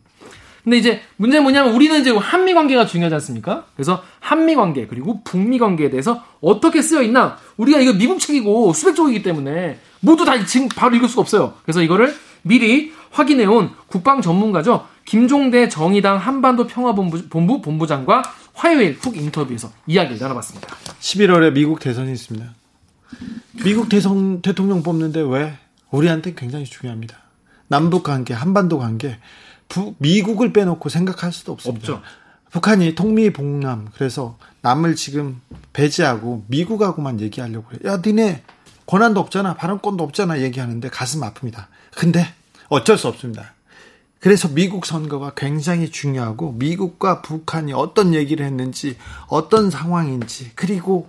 [0.63, 3.65] 근데 이제 문제는 뭐냐면 우리는 이제 한미 관계가 중요하지 않습니까?
[3.75, 8.95] 그래서 한미 관계 그리고 북미 관계에 대해서 어떻게 쓰여 있나 우리가 이거 미국 책이고 수백
[8.95, 11.53] 쪽이기 때문에 모두 다 지금 바로 읽을 수가 없어요.
[11.63, 14.87] 그래서 이거를 미리 확인해 온 국방 전문가죠.
[15.05, 18.21] 김종대 정의당 한반도 평화본부 본부 본부장과
[18.53, 20.67] 화요일 훅 인터뷰에서 이야기를 나눠봤습니다.
[20.99, 22.53] 11월에 미국 대선이 있습니다.
[23.63, 25.57] 미국 대선 대통령 뽑는데 왜?
[25.89, 27.17] 우리한테 굉장히 중요합니다.
[27.67, 29.17] 남북 관계, 한반도 관계
[29.69, 31.93] 부, 미국을 빼놓고 생각할 수도 없습니다.
[31.93, 32.03] 없죠.
[32.51, 35.39] 북한이 통미 봉남 그래서 남을 지금
[35.71, 37.79] 배제하고 미국하고만 얘기하려고 해요.
[37.85, 38.43] 야, 니네
[38.87, 41.67] 권한도 없잖아, 발언권도 없잖아 얘기하는데 가슴 아픕니다.
[41.95, 42.25] 근데
[42.69, 43.53] 어쩔 수 없습니다.
[44.19, 51.07] 그래서 미국 선거가 굉장히 중요하고 미국과 북한이 어떤 얘기를 했는지 어떤 상황인지 그리고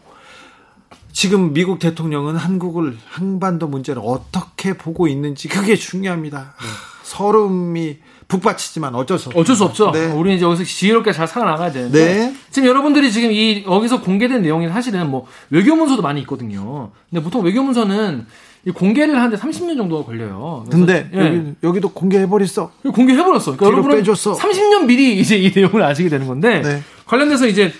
[1.13, 6.55] 지금 미국 대통령은 한국을 한반도 문제를 어떻게 보고 있는지 그게 중요합니다.
[6.61, 6.67] 네.
[7.03, 7.99] 서름이
[8.31, 9.41] 북받치지만 어쩔 수 없죠.
[9.41, 9.91] 어쩔 수 없죠.
[9.91, 10.07] 네.
[10.07, 12.37] 우리는 이제 여기서 지혜롭게 잘 살아나가야 되는데 네.
[12.51, 16.91] 지금 여러분들이 지금 이 여기서 공개된 내용이 사실은 뭐 외교 문서도 많이 있거든요.
[17.11, 18.27] 근데 보통 외교 문서는
[18.75, 20.65] 공개를 하는데 30년 정도가 걸려요.
[20.71, 21.19] 근데 예.
[21.19, 22.71] 여기, 여기도 공개해버렸어.
[22.95, 23.57] 공개해버렸어.
[23.57, 24.37] 그러니까 여러분은 빼줬어.
[24.37, 26.83] 30년 미리 이제 이 내용을 아시게 되는 건데 네.
[27.07, 27.73] 관련돼서 이제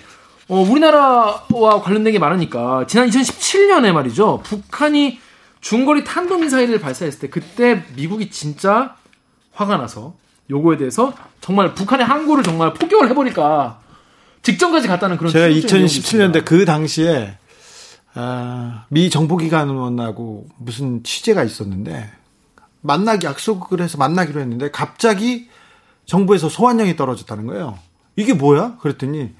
[0.49, 4.41] 어, 우리나라와 관련된 게 많으니까 지난 2017년에 말이죠.
[4.43, 5.21] 북한이
[5.61, 8.97] 중거리 탄도미사일을 발사했을 때 그때 미국이 진짜
[9.53, 10.15] 화가 나서
[10.51, 13.81] 요거에 대해서 정말 북한의 항구를 정말 포격을 해버릴까
[14.43, 17.39] 직전까지 갔다는 그런 제가 2017년대 그 당시에
[18.15, 22.11] 아, 미 정보기관하고 무슨 취재가 있었는데
[22.81, 25.49] 만나기 약속을 해서 만나기로 했는데 갑자기
[26.07, 27.79] 정부에서 소환령이 떨어졌다는 거예요.
[28.17, 28.79] 이게 뭐야?
[28.81, 29.31] 그랬더니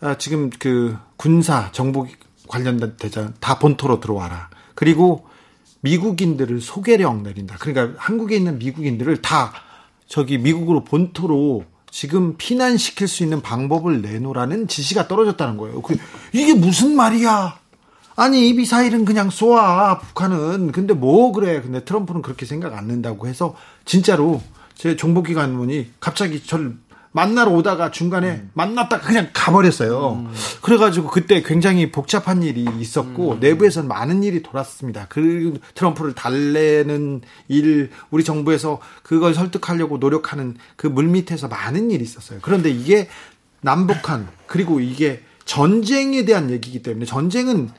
[0.00, 2.06] 아, 지금 그 군사 정보
[2.48, 4.50] 관련된 대장 다 본토로 들어와라.
[4.74, 5.26] 그리고
[5.80, 7.56] 미국인들을 소개령 내린다.
[7.58, 9.52] 그러니까 한국에 있는 미국인들을 다
[10.10, 15.80] 저기 미국으로 본토로 지금 피난시킬 수 있는 방법을 내놓으라는 지시가 떨어졌다는 거예요.
[15.82, 15.96] 그,
[16.32, 17.56] 이게 무슨 말이야?
[18.16, 20.72] 아니, 이 미사일은 그냥 쏘아, 북한은.
[20.72, 21.60] 근데 뭐 그래.
[21.62, 24.42] 근데 트럼프는 그렇게 생각 안 낸다고 해서 진짜로
[24.74, 26.76] 제 정보기관분이 갑자기 저를
[27.12, 28.50] 만나러 오다가 중간에 음.
[28.54, 30.12] 만났다가 그냥 가버렸어요.
[30.12, 30.32] 음.
[30.62, 33.40] 그래가지고 그때 굉장히 복잡한 일이 있었고 음.
[33.40, 35.06] 내부에서는 많은 일이 돌았습니다.
[35.08, 42.38] 그 트럼프를 달래는 일, 우리 정부에서 그걸 설득하려고 노력하는 그 물밑에서 많은 일이 있었어요.
[42.42, 43.08] 그런데 이게
[43.60, 47.70] 남북한 그리고 이게 전쟁에 대한 얘기이기 때문에 전쟁은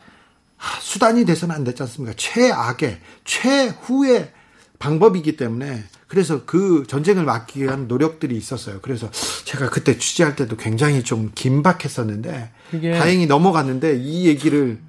[0.81, 2.15] 수단이 돼서는 안 되지 않습니까?
[2.17, 4.31] 최악의 최후의
[4.77, 8.79] 방법이기 때문에 그래서 그 전쟁을 막기 위한 노력들이 있었어요.
[8.81, 9.09] 그래서
[9.45, 12.49] 제가 그때 취재할 때도 굉장히 좀 긴박했었는데
[12.99, 14.79] 다행히 넘어갔는데 이 얘기를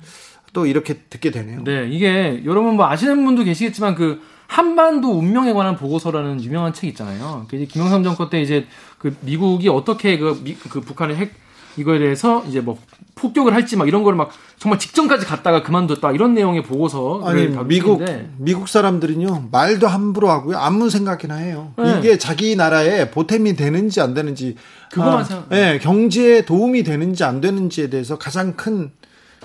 [0.52, 1.62] 또 이렇게 듣게 되네요.
[1.62, 7.46] 네, 이게 여러분 뭐 아시는 분도 계시겠지만 그 한반도 운명에 관한 보고서라는 유명한 책 있잖아요.
[7.48, 8.66] 그 김영삼 정권 때 이제
[8.98, 11.34] 그 미국이 어떻게 그, 미, 그 북한의 핵
[11.76, 12.78] 이거에 대해서 이제 뭐
[13.14, 18.04] 폭격을 할지 막 이런 걸막 정말 직전까지 갔다가 그만뒀다 이런 내용의 보고서 아니 미국.
[18.36, 21.98] 미국 사람들은요 말도 함부로 하고요 아무 생각이나 해요 네.
[21.98, 24.56] 이게 자기 나라에 보탬이 되는지 안 되는지
[24.90, 25.48] 그거만 아, 생각.
[25.50, 28.92] 네, 경제에 도움이 되는지 안 되는지에 대해서 가장 큰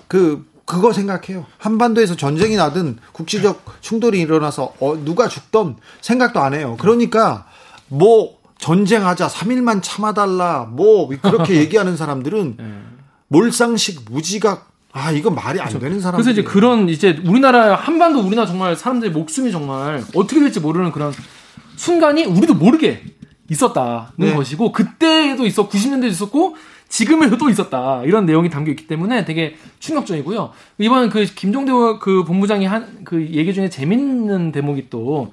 [0.08, 1.46] 그 그거 생각해요.
[1.58, 6.76] 한반도에서 전쟁이 나든 국지적 충돌이 일어나서 어, 누가 죽던 생각도 안 해요.
[6.80, 7.48] 그러니까
[7.88, 12.64] 뭐 전쟁하자 3일만 참아달라 뭐 그렇게 얘기하는 사람들은 네.
[13.28, 15.80] 몰상식 무지각 아 이건 말이 안 그렇죠.
[15.80, 16.16] 되는 사람.
[16.20, 21.14] 그래서 이제 그런 이제 우리나라 한반도 우리나라 정말 사람들의 목숨이 정말 어떻게 될지 모르는 그런
[21.76, 23.04] 순간이 우리도 모르게
[23.50, 24.34] 있었다는 네.
[24.34, 26.56] 것이고 그때도 있어 90년대도 있었고
[26.90, 30.52] 지금에도 있었다 이런 내용이 담겨 있기 때문에 되게 충격적이고요.
[30.80, 35.32] 이번 그 김종대 그 본부장이 한 그 얘기 중에 재밌는 대목이 또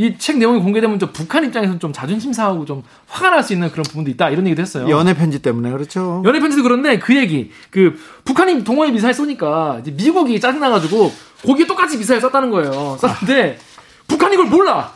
[0.00, 3.70] 이 책 내용이 공개되면 좀 북한 입장에서는 좀 자존심 상하고 좀 화가 날 수 있는
[3.70, 4.88] 그런 부분도 있다 이런 얘기도 했어요.
[4.88, 6.22] 연애 편지 때문에 그렇죠.
[6.24, 7.94] 연애 편지도 그런데 그 얘기 그
[8.24, 11.12] 북한이 동호회 미사일 쏘니까 이제 미국이 짜증나가지고
[11.46, 12.96] 거기에 똑같이 미사일 쐈다는 거예요.
[13.00, 14.04] 쐈는데 아.
[14.06, 14.92] 북한이 이걸 몰라.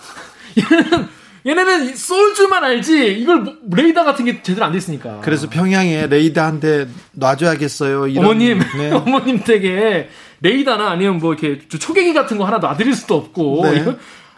[0.56, 1.08] 얘는
[1.46, 5.20] 얘네는 쏠 줄만 알지 이걸 뭐, 레이더 같은 게 제대로 안 돼 있으니까.
[5.22, 8.06] 그래서 평양에 레이더 한 대 놔줘야겠어요.
[8.06, 8.90] 이런, 어머님, 네.
[8.96, 10.08] 어머님 댁에
[10.40, 13.60] 레이더나 아니면 뭐 이렇게 초계기 같은 거 하나 놔드릴 수도 없고.
[13.64, 13.84] 네.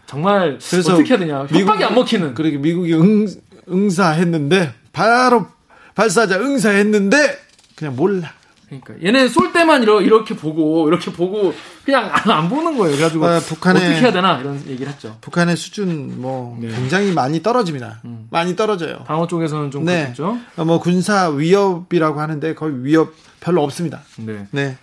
[0.07, 1.47] 정말 그래서 어떻게 해야 되냐.
[1.47, 2.35] 협박이 안 먹히는.
[2.35, 3.27] 그러게 미국이 응,
[3.69, 5.47] 응사했는데 바로
[5.95, 7.39] 발사자 응사했는데
[7.75, 8.33] 그냥 몰라.
[8.67, 11.55] 그러니까 얘네 쏠 때만 이렇게 보고 이렇게 보고
[11.85, 12.97] 그냥 안 보는 거예요.
[12.97, 15.17] 그래가지고 아, 북한의, 어떻게 해야 되나 이런 얘기를 했죠.
[15.21, 16.69] 북한의 수준 뭐 네.
[16.69, 18.01] 굉장히 많이 떨어집니다.
[18.07, 18.27] 음.
[18.31, 19.05] 많이 떨어져요.
[19.07, 20.13] 방어 쪽에서는 좀 네.
[20.17, 20.37] 그렇죠.
[20.65, 24.03] 뭐 군사 위협이라고 하는데 거의 위협 별로 없습니다.
[24.17, 24.47] 네.
[24.51, 24.77] 네.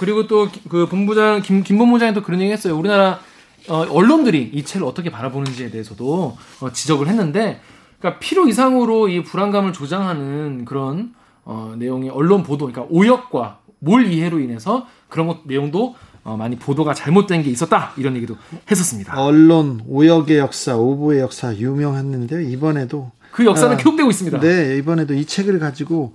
[0.00, 2.74] 그리고 또 그 본부장 김 김 본부장이 또 그런 얘기했어요.
[2.74, 3.20] 우리나라
[3.68, 7.60] 어, 언론들이 이 책을 어떻게 바라보는지에 대해서도 어, 지적을 했는데,
[7.98, 11.14] 그러니까 필요 이상으로 이 불안감을 조장하는 그런
[11.44, 15.94] 어, 내용의 언론 보도, 그러니까 오역과 몰 이해로 인해서 그런 것 내용도
[16.24, 18.36] 어, 많이 보도가 잘못된 게 있었다 이런 얘기도
[18.68, 19.22] 했었습니다.
[19.22, 22.40] 언론 오역의 역사, 오보의 역사 유명했는데요.
[22.40, 24.40] 이번에도 그 역사는 아, 계속되고 있습니다.
[24.40, 26.14] 네, 이번에도 이 책을 가지고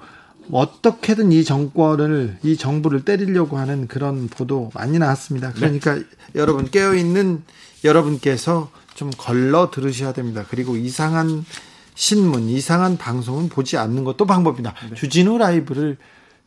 [0.51, 5.49] 어떻게든 이 정권을 이 정부를 때리려고 하는 그런 보도 많이 나왔습니다.
[5.49, 5.53] 네.
[5.55, 6.03] 그러니까 네.
[6.35, 7.43] 여러분 깨어 있는
[7.83, 10.45] 여러분께서 좀 걸러 들으셔야 됩니다.
[10.49, 11.45] 그리고 이상한
[11.95, 14.73] 신문, 이상한 방송은 보지 않는 것도 방법이다.
[14.89, 14.95] 네.
[14.95, 15.97] 주진우 라이브를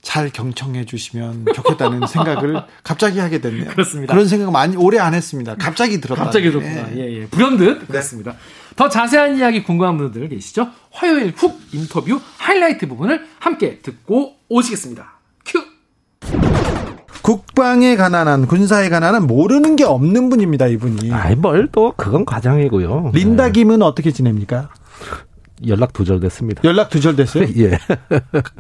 [0.03, 3.71] 잘 경청해 주시면 좋겠다는 생각을 갑자기 하게 됐네요.
[3.71, 4.13] 그렇습니다.
[4.13, 5.57] 그런 생각 많이 오래 안 했습니다.
[5.57, 6.25] 갑자기 들었다.
[6.25, 6.95] 갑자기 들었구나.
[6.97, 7.27] 예, 예.
[7.27, 7.87] 불현듯 네.
[7.87, 8.37] 그렇습니다.
[8.77, 10.69] 더 자세한 이야기 궁금한 분들 계시죠?
[10.91, 15.13] 화요일 훅 인터뷰 하이라이트 부분을 함께 듣고 오시겠습니다.
[15.45, 15.63] 큐.
[17.23, 21.13] 국방에 관한 한 군사에 관한 한 모르는 게 없는 분입니다 이분이.
[21.13, 23.13] 아이 뭘 또 그건 과장이고요.
[23.15, 23.85] 린다 김은 네.
[23.85, 24.71] 어떻게 지냅니까?
[25.67, 26.63] 연락 두절됐습니다.
[26.65, 27.47] 연락 두절됐어요?
[27.59, 27.79] 예.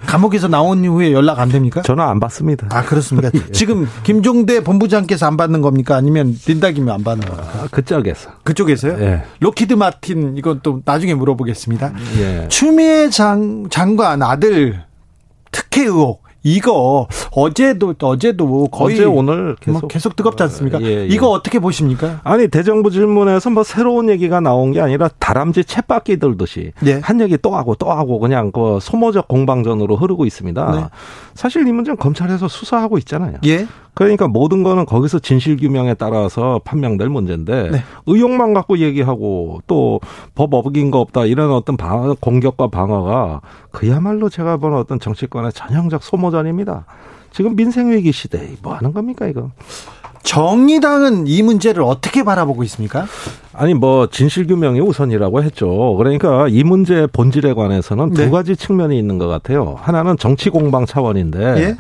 [0.07, 1.83] 감옥에서 나온 이후에 연락 안 됩니까?
[1.83, 2.69] 전화 안 받습니다.
[2.71, 3.31] 아 그렇습니다.
[3.35, 3.53] 예.
[3.53, 5.97] 지금 김종대 본부장께서 안 받는 겁니까?
[5.97, 7.51] 아니면 린다김이 안 받는 겁니까?
[7.55, 8.31] 아, 그쪽에서.
[8.45, 8.99] 그쪽에서요?
[9.01, 9.23] 예.
[9.41, 11.95] 록히드 마틴 이건 또 나중에 물어보겠습니다.
[12.19, 12.49] 예.
[12.49, 14.85] 추미애 장, 장관 아들
[15.51, 20.81] 특혜 의혹 이거 어제도 어제도 거의 어제 오늘 뭐 계속, 뭐 계속 뜨겁지 않습니까?
[20.83, 21.07] 예, 예.
[21.07, 22.21] 이거 어떻게 보십니까?
[22.23, 27.01] 아니 대정부 질문에서 뭐 새로운 얘기가 나온 게 아니라 다람쥐 챗바퀴 들듯이 예.
[27.03, 30.73] 한 얘기 또 하고 또 하고 그냥 그 소모적 공방전으로 흐르고 있습니다.
[30.73, 30.85] 네.
[31.35, 33.39] 사실 이 문제는 검찰에서 수사하고 있잖아요.
[33.47, 33.67] 예.
[33.95, 37.83] 그러니까 모든 거는 거기서 진실 규명에 따라서 판명될 문제인데 네.
[38.07, 40.01] 의혹만 갖고 얘기하고 또
[40.35, 43.41] 법 어긴 거 없다 이런 어떤 방 공격과 방어가
[43.71, 46.87] 그야말로 제가 보는 어떤 정치권의 전형적 소모전입니다.
[47.31, 49.51] 지금 민생 위기 시대에 뭐 하는 겁니까 이거?
[50.23, 53.05] 정의당은 이 문제를 어떻게 바라보고 있습니까?
[53.53, 55.95] 아니 뭐 진실 규명이 우선이라고 했죠.
[55.97, 58.25] 그러니까 이 문제의 본질에 관해서는 네.
[58.25, 59.77] 두 가지 측면이 있는 것 같아요.
[59.79, 61.77] 하나는 정치 공방 차원인데 예?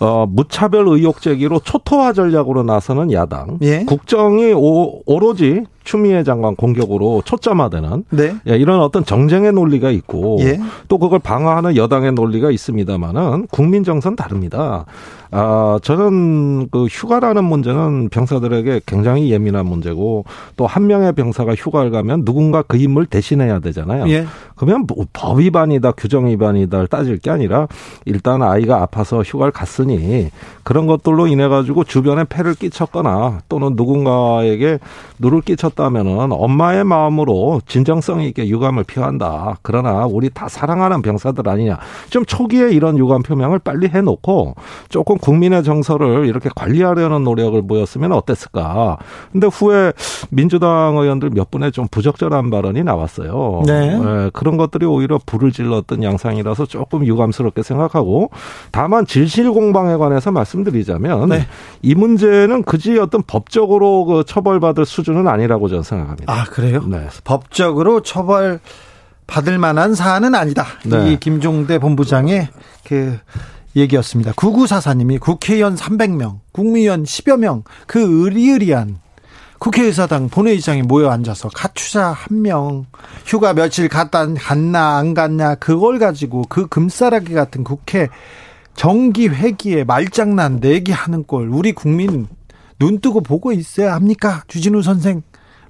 [0.00, 3.58] 어, 무차별 의혹 제기로 초토화 전략으로 나서는 야당.
[3.60, 3.84] 예?
[3.84, 8.34] 국정이 오, 오로지 추미애 장관 공격으로 초점화되는 네.
[8.48, 10.58] 예, 이런 어떤 정쟁의 논리가 있고 예?
[10.88, 14.86] 또 그걸 방어하는 여당의 논리가 있습니다만은 국민 정서는 다릅니다.
[15.32, 20.24] 아, 저는 그 휴가라는 문제는 병사들에게 굉장히 예민한 문제고
[20.56, 24.08] 또 한 명의 병사가 휴가를 가면 누군가 그 임무를 대신해야 되잖아요.
[24.08, 24.26] 예.
[24.54, 27.66] 그러면 뭐 법 위반이다, 규정 위반이다를 따질 게 아니라
[28.04, 30.30] 일단 아이가 아파서 휴가를 갔으니
[30.62, 34.78] 그런 것들로 인해 가지고 주변에 폐를 끼쳤거나 또는 누군가에게
[35.18, 39.56] 누를 끼쳤다 없다면은 엄마의 마음으로 진정성 있게 유감을 표한다.
[39.62, 41.78] 그러나 우리 다 사랑하는 병사들 아니냐.
[42.10, 44.54] 좀 초기에 이런 유감 표명을 빨리 해놓고
[44.90, 48.98] 조금 국민의 정서를 이렇게 관리하려는 노력을 보였으면 어땠을까.
[49.32, 49.92] 근데 후에
[50.30, 53.62] 민주당 의원들 몇 분의 좀 부적절한 발언이 나왔어요.
[53.66, 53.98] 네.
[53.98, 54.30] 네.
[54.32, 58.30] 그런 것들이 오히려 불을 질렀던 양상이라서 조금 유감스럽게 생각하고
[58.70, 61.46] 다만 질실 공방에 관해서 말씀드리자면 네.
[61.82, 66.32] 이 문제는 그지 어떤 법적으로 그 처벌받을 수준은 아니라고 저는 생각합니다.
[66.32, 66.84] 아 그래요?
[66.86, 67.08] 네.
[67.24, 68.60] 법적으로 처벌
[69.26, 70.66] 받을 만한 사안은 아니다.
[70.84, 71.12] 네.
[71.12, 72.48] 이 김종대 본부장의
[72.84, 73.18] 그
[73.76, 74.32] 얘기였습니다.
[74.36, 78.98] 구구사사님이 국회의원 300명, 국무위원 10여 명, 그 의리의리한
[79.58, 82.86] 국회의사당 본회의장에 모여 앉아서 가추자 한 명,
[83.26, 88.08] 휴가 며칠 갔다, 갔나, 안 갔냐, 그걸 가지고 그 금싸라기 같은 국회
[88.74, 92.26] 정기 회기에 말장난 내기하는 꼴, 우리 국민
[92.78, 94.42] 눈 뜨고 보고 있어야 합니까?
[94.48, 95.22] 주진우 선생.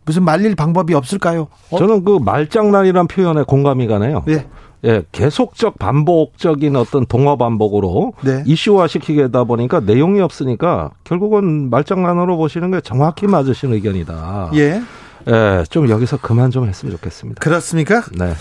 [0.04, 1.48] 무슨 말릴 방법이 없을까요?
[1.70, 1.78] 어?
[1.78, 4.24] 저는 그 말장난이란 표현에 공감이 가네요.
[4.28, 4.46] 예.
[4.84, 8.42] 예, 계속적 반복적인 어떤 동화 반복으로 네.
[8.46, 14.52] 이슈화 시키게다 보니까 내용이 없으니까 결국은 말장난으로 보시는 게 정확히 맞으신 의견이다.
[14.54, 14.80] 예.
[15.28, 17.40] 예, 좀 여기서 그만 좀 했으면 좋겠습니다.
[17.40, 18.02] 그렇습니까?
[18.18, 18.32] 네.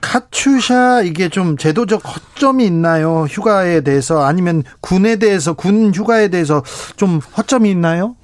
[0.00, 3.26] 카츄샤 이게 좀 제도적 허점이 있나요?
[3.30, 6.64] 휴가에 대해서 아니면 군에 대해서 군 휴가에 대해서
[6.96, 8.16] 좀 허점이 있나요?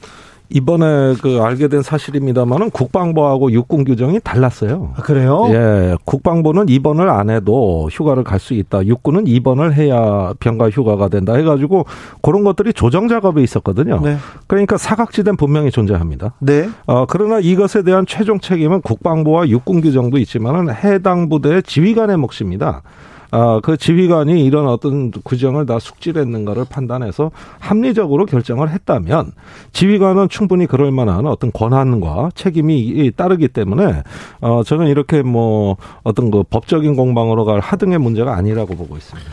[0.49, 4.93] 이번에 그 알게 된 사실입니다만은 국방부하고 육군 규정이 달랐어요.
[4.97, 5.49] 아, 그래요?
[5.51, 5.97] 예.
[6.05, 8.87] 국방부는 입원을 안 해도 휴가를 갈 수 있다.
[8.87, 11.85] 육군은 입원을 해야 병가 휴가가 된다 해 가지고
[12.23, 14.01] 그런 것들이 조정 작업에 있었거든요.
[14.05, 14.19] 네.
[14.47, 16.35] 그러니까 사각지대는 분명히 존재합니다.
[16.39, 16.69] 네.
[16.87, 22.83] 어, 그러나 이것에 대한 최종 책임은 국방부와 육군 규정도 있지만은 해당 부대의 지휘관의 몫입니다.
[23.31, 29.33] 아, 그 지휘관이 이런 어떤 규정을 다 숙지했는가를 판단해서 합리적으로 결정을 했다면
[29.73, 34.03] 지휘관은 충분히 그럴 만한 어떤 권한과 책임이 따르기 때문에
[34.41, 39.31] 어, 저는 이렇게 뭐 어떤 그 법적인 공방으로 갈 하등의 문제가 아니라고 보고 있습니다.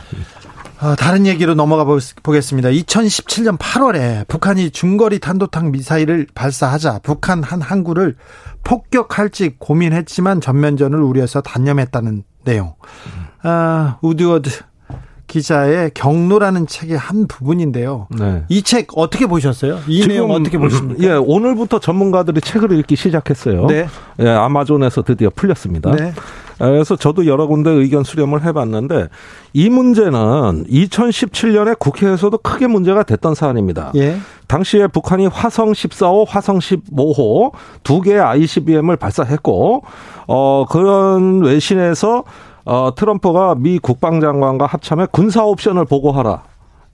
[0.82, 2.68] 어, 다른 얘기로 넘어가 보겠습니다.
[2.68, 8.16] 2017년 8월에 북한이 중거리 탄도탄 미사일을 발사하자 북한 한 항구를
[8.64, 12.74] 폭격할지 고민했지만 전면전을 우려해서 단념했다는 내용.
[13.44, 14.50] 아, 우드워드
[15.26, 18.06] 기자의 경로라는 책의 한 부분인데요.
[18.10, 18.44] 네.
[18.48, 19.80] 이책 어떻게 보셨어요?
[19.88, 21.02] 이 내용 어떻게 보십니까?
[21.02, 23.66] 예, 오늘부터 전문가들이 책을 읽기 시작했어요.
[23.66, 23.86] 네.
[24.20, 25.90] 예, 아마존에서 드디어 풀렸습니다.
[25.92, 26.12] 네.
[26.58, 29.08] 그래서 저도 여러 군데 의견 수렴을 해봤는데
[29.54, 33.90] 이 문제는 2017년에 국회에서도 크게 문제가 됐던 사안입니다.
[33.96, 34.18] 예.
[34.46, 39.82] 당시에 북한이 화성 14호, 화성 15호 두 개의 ICBM을 발사했고
[40.28, 42.22] 어 그런 외신에서
[42.64, 46.42] 어, 트럼프가 미 국방장관과 합참에 군사 옵션을 보고하라.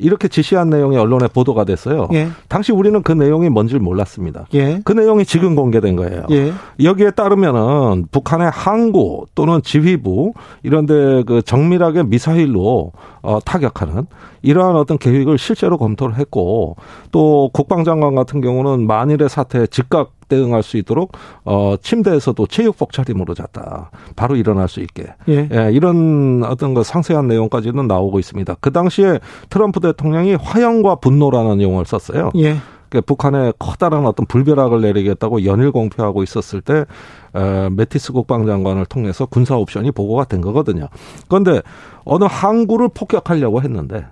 [0.00, 2.08] 이렇게 지시한 내용이 언론에 보도가 됐어요.
[2.14, 2.28] 예.
[2.48, 4.46] 당시 우리는 그 내용이 뭔지 몰랐습니다.
[4.54, 4.80] 예.
[4.82, 6.24] 그 내용이 지금 공개된 거예요.
[6.30, 6.52] 예.
[6.82, 12.92] 여기에 따르면은 북한의 항구 또는 지휘부 이런데 그 정밀하게 미사일로
[13.22, 14.06] 어, 타격하는
[14.42, 16.76] 이러한 어떤 계획을 실제로 검토를 했고
[17.12, 21.12] 또 국방장관 같은 경우는 만일의 사태에 즉각 대응할 수 있도록
[21.44, 23.90] 어 침대에서도 체육복 차림으로 잤다.
[24.16, 25.08] 바로 일어날 수 있게.
[25.28, 25.48] 예.
[25.52, 28.56] 예 이런 어떤 그 상세한 내용까지는 나오고 있습니다.
[28.60, 29.18] 그 당시에
[29.50, 32.30] 트럼프 대통령이 화형과 분노라는 용어를 썼어요.
[32.36, 32.56] 예.
[32.88, 36.84] 그 북한에 커다란 어떤 불벼락을 내리겠다고 연일 공표하고 있었을 때
[37.32, 40.88] 어, 메티스 국방장관을 통해서 군사 옵션이 보고가 된 거거든요.
[41.28, 41.62] 그런데
[42.04, 44.06] 어느 항구를 폭격하려고 했는데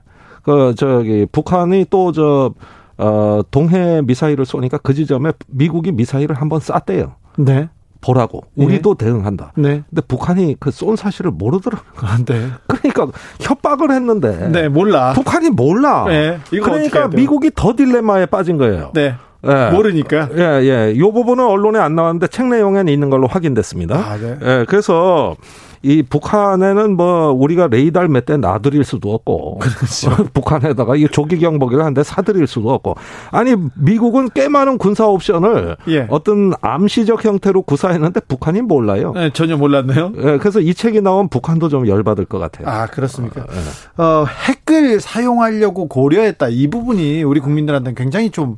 [0.44, 2.52] 그 저기 북한이 또저
[2.98, 7.14] 어, 동해 미사일을 쏘니까 그 지점에 미국이 미사일을 한 번 쐈대요.
[7.38, 7.68] 네.
[8.00, 9.04] 보라고 우리도 네.
[9.06, 9.52] 대응한다.
[9.56, 9.82] 네.
[9.90, 11.92] 근데 북한이 그 쏜 사실을 모르더라고요.
[12.00, 12.48] 아, 네.
[12.68, 13.08] 그러니까
[13.40, 14.48] 협박을 했는데.
[14.50, 15.12] 네, 몰라.
[15.14, 16.04] 북한이 몰라.
[16.06, 18.92] 네, 그러니까 미국이 더 딜레마에 빠진 거예요.
[18.94, 19.14] 네.
[19.46, 19.70] 예.
[19.70, 20.28] 모르니까.
[20.36, 20.98] 예, 예.
[20.98, 23.96] 요 부분은 언론에 안 나왔는데 책 내용에는 있는 걸로 확인됐습니다.
[23.96, 24.36] 아, 네.
[24.42, 25.36] 예, 그래서
[25.82, 30.10] 이 북한에는 뭐 우리가 레이더를 몇대 놔드릴 수도 없고 그렇죠.
[30.34, 32.94] 북한에다가 이 조기 경보기를 한 대 사드릴 수도 없고
[33.30, 36.06] 아니 미국은 꽤 많은 군사 옵션을 예.
[36.10, 39.12] 어떤 암시적 형태로 구사했는데 북한이 몰라요.
[39.14, 40.12] 네, 전혀 몰랐네요.
[40.16, 42.68] 예, 그래서 이 책이 나온 북한도 좀 열받을 것 같아요.
[42.68, 43.40] 아 그렇습니까?
[43.40, 44.02] 어, 예.
[44.02, 48.56] 어, 핵을 사용하려고 고려했다 이 부분이 우리 국민들한테 굉장히 좀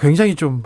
[0.00, 0.62] 굉장히 좀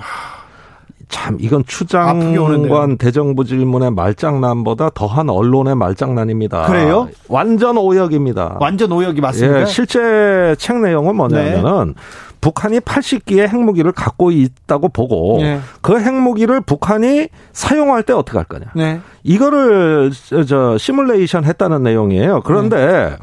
[1.08, 6.66] 참 이건 추장관 대정부 질문의 말장난보다 더한 언론의 말장난입니다.
[6.66, 7.08] 그래요?
[7.28, 8.58] 완전 오역입니다.
[8.60, 9.60] 완전 오역이 맞습니다.
[9.62, 11.94] 예, 실제 책 내용은 뭐냐면은 네.
[12.40, 15.60] 북한이 80기의 핵무기를 갖고 있다고 보고 네.
[15.80, 18.66] 그 핵무기를 북한이 사용할 때 어떻게 할 거냐.
[18.76, 19.00] 네.
[19.24, 20.12] 이거를
[20.46, 22.42] 저 시뮬레이션 했다는 내용이에요.
[22.44, 23.16] 그런데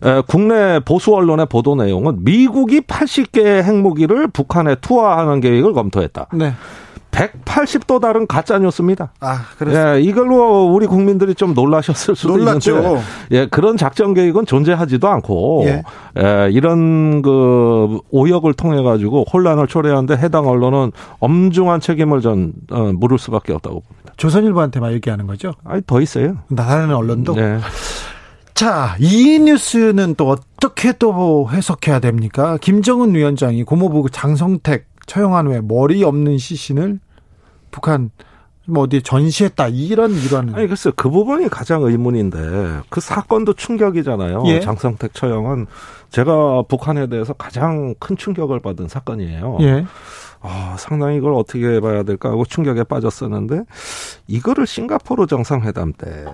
[0.00, 0.22] 네.
[0.28, 6.26] 국내 보수 언론의 보도 내용은 미국이 80개의 핵무기를 북한에 투하하는 계획을 검토했다.
[6.34, 6.52] 네.
[7.14, 9.12] 180도 다른 가짜 뉴스입니다.
[9.20, 9.96] 아, 그렇습니다.
[9.96, 12.76] 예, 이걸로 우리 국민들이 좀 놀라셨을 수도 놀랐죠.
[12.76, 15.82] 있는데 예, 그런 작전 계획은 존재하지도 않고 예.
[16.18, 23.18] 예, 이런 그 오역을 통해 가지고 혼란을 초래하는데 해당 언론은 엄중한 책임을 전 어, 물을
[23.18, 24.12] 수밖에 없다고 봅니다.
[24.16, 25.54] 조선일보한테만 얘기하는 거죠?
[25.64, 26.38] 아니 더 있어요.
[26.56, 27.34] 다른 언론도.
[27.34, 27.58] 네.
[28.54, 32.56] 자, 이 뉴스는 또 어떻게 또 해석해야 됩니까?
[32.60, 37.00] 김정은 위원장이 고모부 장성택 처형한 후에 머리 없는 시신을
[37.70, 38.10] 북한
[38.66, 44.44] 뭐 어디 전시했다 이런 이런 아니 글쎄 그 부분이 가장 의문인데 그 사건도 충격이잖아요.
[44.46, 44.60] 예?
[44.60, 45.66] 장성택 처형은
[46.10, 49.58] 제가 북한에 대해서 가장 큰 충격을 받은 사건이에요.
[49.60, 49.84] 예.
[50.40, 53.62] 아, 상당히 이걸 어떻게 봐야 될까 하고 충격에 빠졌었는데
[54.28, 56.24] 이거를 싱가포르 정상회담 때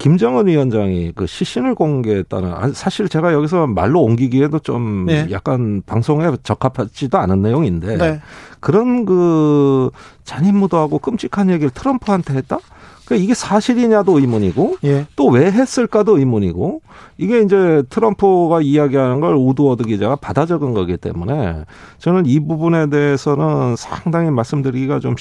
[0.00, 5.28] 김정은 위원장이 그 시신을 공개했다는 사실 제가 여기서 말로 옮기기에도 좀 네.
[5.30, 8.20] 약간 방송에 적합하지도 않은 내용인데 네.
[8.60, 9.90] 그런 그
[10.24, 12.58] 잔인무도하고 끔찍한 얘기를 트럼프한테 했다?
[13.04, 15.06] 그러니까 이게 사실이냐도 의문이고 예.
[15.16, 16.80] 또왜 했을까도 의문이고
[17.18, 21.66] 이게 이제 트럼프가 이야기하는 걸 우드워드 기자가 받아 적은 거기 때문에
[21.98, 25.16] 저는 이 부분에 대해서는 상당히 말씀드리기가 좀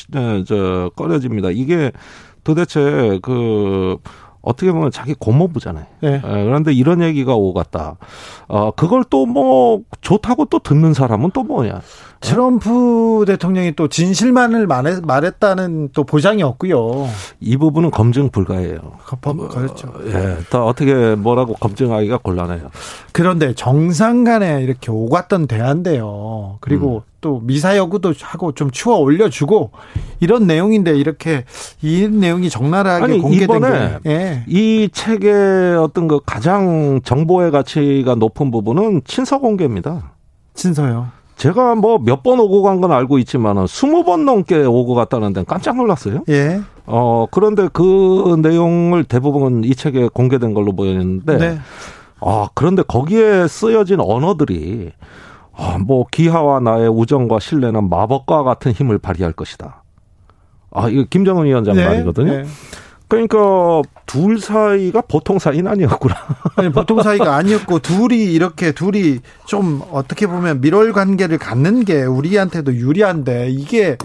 [0.46, 1.50] 저 꺼려집니다.
[1.52, 1.92] 이게
[2.46, 3.98] 도대체 그
[4.50, 5.86] 어떻게 보면 자기 고모부잖아요.
[6.02, 6.16] 네.
[6.16, 7.98] 에, 그런데 이런 얘기가 오갔다.
[8.48, 11.82] 어, 그걸 또 뭐 좋다고 또 듣는 사람은 또 뭐냐.
[12.22, 17.08] 트럼프 대통령이 또 진실만을 말했, 말했 다는 또 보장이 없고요.
[17.40, 18.80] 이 부분은 검증 불가해요.
[19.22, 19.94] 어, 그렇죠.
[20.06, 22.70] 예, 더 어떻게 뭐라고 검증하기가 곤란해요.
[23.14, 26.58] 그런데 정상 간에 이렇게 오갔던 대화인데요.
[26.60, 27.10] 그리고 음.
[27.22, 29.72] 또 미사 여구도 하고 좀 추워 올려주고
[30.20, 31.46] 이런 내용인데 이렇게
[31.82, 34.44] 이 내용이 적나라하게 아니, 공개된 게 예.
[34.48, 40.12] 이 책의 어떤 그 가장 정보의 가치가 높은 부분은 친서 공개입니다.
[40.54, 41.19] 친서요.
[41.40, 45.46] 제가 뭐 몇 번 오고 간 건 알고 있지만은 스무 번 넘게 오고 갔다는 데는
[45.46, 46.24] 깜짝 놀랐어요.
[46.30, 46.60] 예.
[46.86, 51.60] 어, 그런데 그 내용을 대부분 이 책에 공개된 걸로 보였는데, 네.
[52.20, 54.92] 아, 그런데 거기에 쓰여진 언어들이,
[55.56, 59.84] 아, 뭐, 기하와 나의 우정과 신뢰는 마법과 같은 힘을 발휘할 것이다.
[60.72, 61.86] 아, 이거 김정은 위원장 네.
[61.86, 62.32] 말이거든요.
[62.32, 62.44] 네.
[63.10, 66.16] 그러니까 둘 사이가 보통 사이는 아니었구나.
[66.56, 72.74] 아니, 보통 사이가 아니었고 둘이 이렇게 둘이 좀 어떻게 보면 밀월 관계를 갖는 게 우리한테도
[72.76, 73.98] 유리한데 이게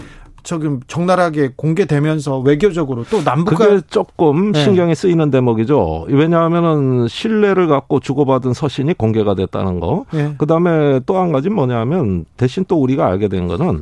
[0.43, 4.63] 조금 적나라하게 공개되면서 외교적으로 또 남북 그게 조금 네.
[4.63, 6.05] 신경이 쓰이는 대목이죠.
[6.09, 10.05] 왜냐하면은 신뢰를 갖고 주고받은 서신이 공개가 됐다는 거.
[10.11, 10.35] 네.
[10.37, 13.81] 그다음에 또 한 가지 뭐냐면 대신 또 우리가 알게 된 거는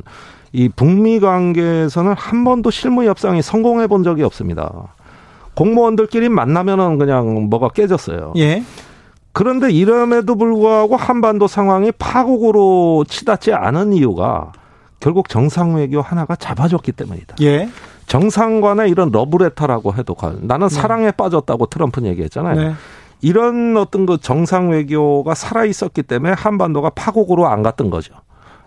[0.52, 4.94] 이 북미 관계에서는 한 번도 실무 협상이 성공해 본 적이 없습니다.
[5.54, 8.34] 공무원들끼리 만나면은 그냥 뭐가 깨졌어요.
[8.36, 8.62] 예.
[9.32, 14.52] 그런데 이름에도 불구하고 한반도 상황이 파국으로 치닫지 않은 이유가
[15.00, 17.36] 결국 정상 외교 하나가 잡아줬기 때문이다.
[17.42, 17.68] 예.
[18.06, 20.74] 정상관의 이런 러브레터라고 해도 나는 네.
[20.74, 22.60] 사랑에 빠졌다고 트럼프는 얘기했잖아요.
[22.60, 22.74] 네.
[23.22, 28.14] 이런 어떤 그 정상 외교가 살아 있었기 때문에 한반도가 파국으로 안 갔던 거죠.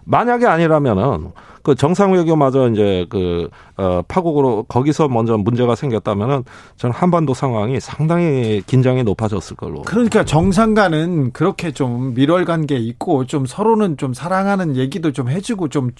[0.08, 1.32] 만약에 아니라면은
[1.64, 6.46] 그 정상 외교마저 이제 그 어, 파국으로 거기서 먼저 문제가 생겼다면은
[6.78, 9.82] 저는 한반도 상황이 상당히 긴장이 높아졌을 걸로.
[9.82, 15.92] 그러니까 정상간은 그렇게 좀 밀월 관계 있고 좀 서로는 좀 사랑하는 얘기도 좀 해주고 좀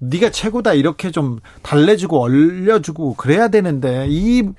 [0.00, 4.52] 네가 최고다 이렇게 좀 달래주고 얼려주고 그래야 되는데 이이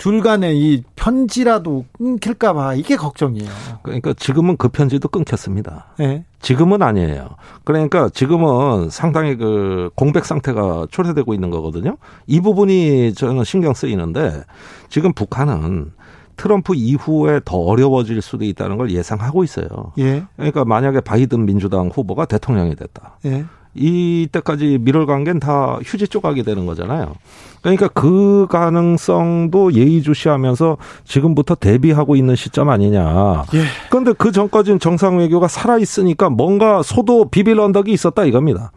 [0.00, 3.50] 둘 간의 이 편지라도 끊길까봐 이게 걱정이에요.
[3.82, 5.88] 그러니까 지금은 그 편지도 끊겼습니다.
[5.98, 6.24] 네.
[6.40, 7.36] 지금은 아니에요.
[7.64, 11.98] 그러니까 지금은 상당히 그 공백 상태가 초래되고 있는 거거든요.
[12.26, 14.42] 이 부분이 저는 신경 쓰이는데
[14.88, 15.92] 지금 북한은
[16.36, 19.92] 트럼프 이후에 더 어려워질 수도 있다는 걸 예상하고 있어요.
[19.98, 20.24] 예.
[20.36, 23.18] 그러니까 만약에 바이든 민주당 후보가 대통령이 됐다.
[23.26, 23.44] 예.
[23.74, 27.14] 이때까지 밀월 관계는 다 휴지 조각이 되는 거잖아요.
[27.62, 33.44] 그러니까 그 가능성도 예의주시하면서 지금부터 대비하고 있는 시점 아니냐.
[33.54, 33.64] 예.
[33.90, 38.72] 그런데 그 전까지는 정상 외교가 살아 있으니까 뭔가 소도 비빌 언덕이 있었다 이겁니다.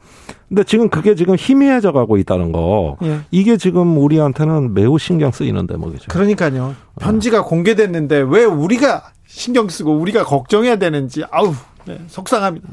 [0.49, 2.97] 근데 지금 그게 지금 희미해져 가고 있다는 거.
[3.03, 3.21] 예.
[3.31, 6.05] 이게 지금 우리한테는 매우 신경 쓰이는 대목이죠.
[6.09, 6.75] 그러니까요.
[6.99, 7.45] 편지가 어.
[7.45, 11.53] 공개됐는데 왜 우리가 신경 쓰고 우리가 걱정해야 되는지 아우
[11.85, 12.67] 네, 속상합니다.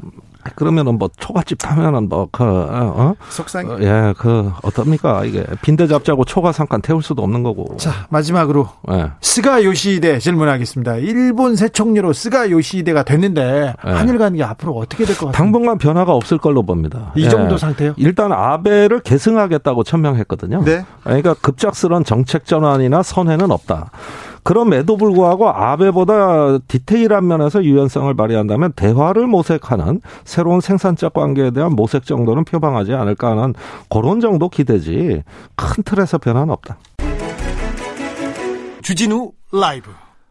[0.54, 3.14] 그러면은 뭐 초가집 타면은 뭐그 어, 어?
[3.28, 5.24] 속상 어, 예, 그 어떻습니까?
[5.24, 7.76] 이게 빈대 잡자고 초가삼간 태울 수도 없는 거고.
[7.76, 9.10] 자, 마지막으로 예.
[9.20, 10.96] 스가 요시히데 질문하겠습니다.
[10.96, 13.90] 일본 새 총리로 스가 요시히데가 됐는데 예.
[13.90, 15.32] 한일 관계 앞으로 어떻게 될 것 같아요?
[15.32, 17.12] 당분간 변화가 없을 걸로 봅니다.
[17.16, 17.58] 이 정도 예.
[17.58, 17.94] 상태요?
[17.96, 20.64] 일단 아베를 계승하겠다고 천명했거든요.
[20.64, 20.84] 네.
[21.04, 23.90] 그러니까 급작스러운 정책 전환이나 선회는 없다.
[24.42, 32.44] 그럼에도 불구하고 아베보다 디테일한 면에서 유연성을 발휘한다면 대화를 모색하는 새로운 생산적 관계에 대한 모색 정도는
[32.44, 33.54] 표방하지 않을까 하는
[33.88, 35.22] 그런 정도 기대지
[35.56, 36.78] 큰 틀에서 변화는 없다.
[38.82, 39.90] 주진우 라이브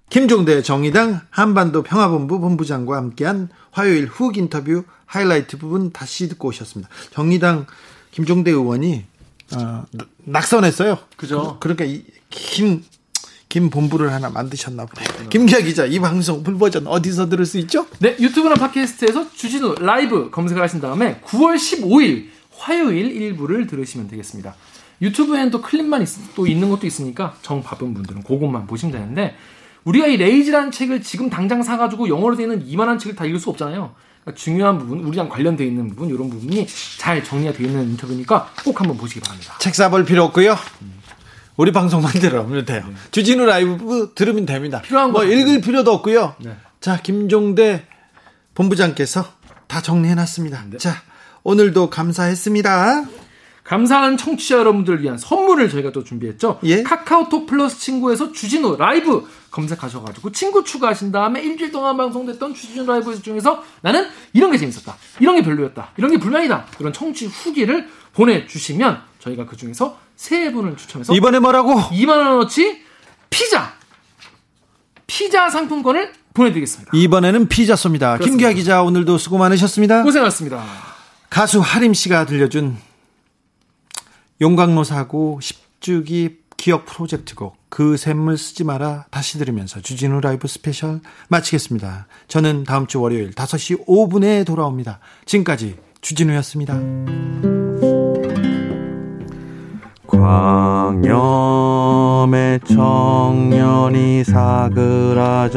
[0.10, 6.90] 김종대 정의당 한반도 평화본부 본부장과 함께한 화요일 훅 인터뷰 하이라이트 부분 다시 듣고 오셨습니다.
[7.12, 7.68] 정의당
[8.12, 9.06] 김종대 의원이
[9.56, 9.84] 어,
[10.26, 10.98] 낙선했어요.
[11.18, 11.58] 그죠.
[11.60, 11.86] 그, 러니까
[12.30, 12.84] 긴,
[13.50, 15.30] 긴 본부를 하나 만드셨나 보네요.
[15.30, 17.88] 김기아 기자, 이 방송 full 버전 어디서 들을 수 있죠?
[17.98, 24.54] 네, 유튜브나 팟캐스트에서 주진우 라이브 검색을 하신 다음에 9월 15일 화요일 일부를 들으시면 되겠습니다.
[25.02, 29.36] 유튜브에는 또 클립만 있, 또 있는 것도 있으니까 정 바쁜 분들은 그것만 보시면 되는데
[29.84, 33.50] 우리가 이 Rage라는 책을 지금 당장 사가지고 영어로 되어 있는 이만한 책을 다 읽을 수
[33.50, 33.96] 없잖아요.
[34.22, 36.68] 그러니까 중요한 부분, 우리랑 관련되어 있는 부분, 이런 부분이
[37.00, 39.56] 잘 정리가 되어 있는 인터뷰니까 꼭 한번 보시기 바랍니다.
[39.60, 40.56] 책 사볼 필요 없고요.
[41.60, 42.86] 우리 방송만 들으면 돼요.
[42.88, 42.96] 네.
[43.12, 44.82] 주진우 라이브 들으면 됩니다.
[44.82, 46.36] 필요한 거뭐 읽을 필요도 없고요.
[46.40, 46.56] 네.
[46.80, 47.86] 자, 김종대
[48.56, 49.26] 본부장께서
[49.68, 50.64] 다 정리해놨습니다.
[50.70, 50.78] 네.
[50.78, 51.04] 자,
[51.44, 53.04] 오늘도 감사했습니다.
[53.66, 56.62] 감사한 청취자 여러분들을 위한 선물을 저희가 또 준비했죠.
[56.64, 56.82] 예?
[56.82, 63.66] 카카오톡 플러스 친구에서 주진우 라이브 검색하셔가지고 친구 추가하신 다음에 일주일 동안 방송됐던 주진우 라이브 중에서
[63.82, 64.96] 나는 이런 게 재밌었다.
[65.20, 65.92] 이런 게 별로였다.
[65.98, 66.68] 이런 게 불만이다.
[66.78, 71.76] 그런 청취 후기를 보내주시면 저희가 그 중에서 세 분을 추첨해서 이번에 뭐라고?
[71.76, 72.84] 2만 원어치
[73.30, 73.72] 피자
[75.08, 76.92] 피자 상품권을 보내드리겠습니다.
[76.94, 78.22] 이번에는 피자 쏩니다.
[78.22, 80.04] 김기아 기자 오늘도 수고 많으셨습니다.
[80.04, 80.62] 고생하셨습니다.
[81.30, 82.76] 가수 하림 씨가 들려준
[84.42, 91.00] 용광로 사고 10주기 기억 프로젝트곡 그 샘물 쓰지 마라 다시 들으면서 주진우 라이브 스페셜
[91.30, 92.08] 마치겠습니다.
[92.28, 95.00] 저는 다음 주 월요일 5시 5분에 돌아옵니다.
[95.26, 96.78] 지금까지 주진우였습니다.
[101.00, 105.54] 광염의 청년이 사그라졌다.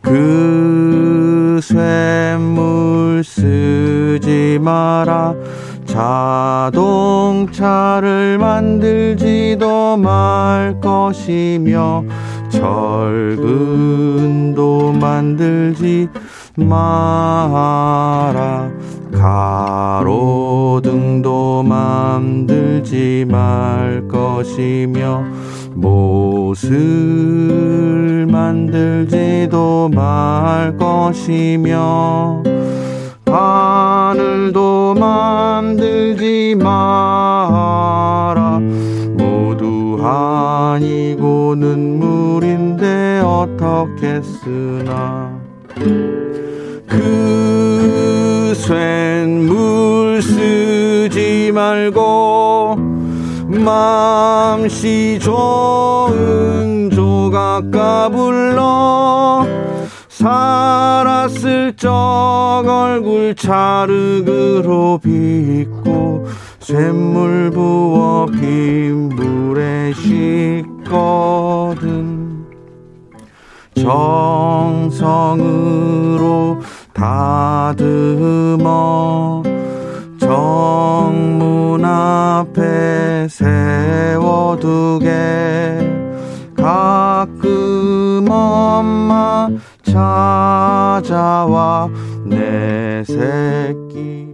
[0.00, 5.34] 그 샘물 쓰지 마라.
[7.12, 12.04] 자동차를 만들지도 말 것이며
[12.48, 13.72] 철근도
[14.92, 16.08] 만들지
[16.56, 17.50] 마라
[19.12, 20.41] 가로
[20.80, 25.24] 등도 만들지 말 것이며
[25.74, 26.72] 못을
[28.30, 32.42] 만들지도 말 것이며
[33.26, 38.60] 하늘도 만들지 마라.
[39.16, 45.30] 모두 아니고 눈물인데 어떻게 쓰나.
[46.86, 52.76] 그 쇳물 쓰지 말고
[53.46, 59.46] 맘씨 좋은 조각가 불러
[60.08, 66.26] 살았을 적 얼굴 자르그로 빚고
[66.60, 69.92] 샘물 부어 빈물에
[70.88, 71.32] 씻거든.
[74.94, 75.42] 정성으로
[76.92, 77.82] 다듬어
[80.22, 85.08] 정문 앞에 세워두게.
[86.56, 89.48] 가끔 엄마
[89.82, 90.78] 찾아와
[92.24, 94.31] 내 새끼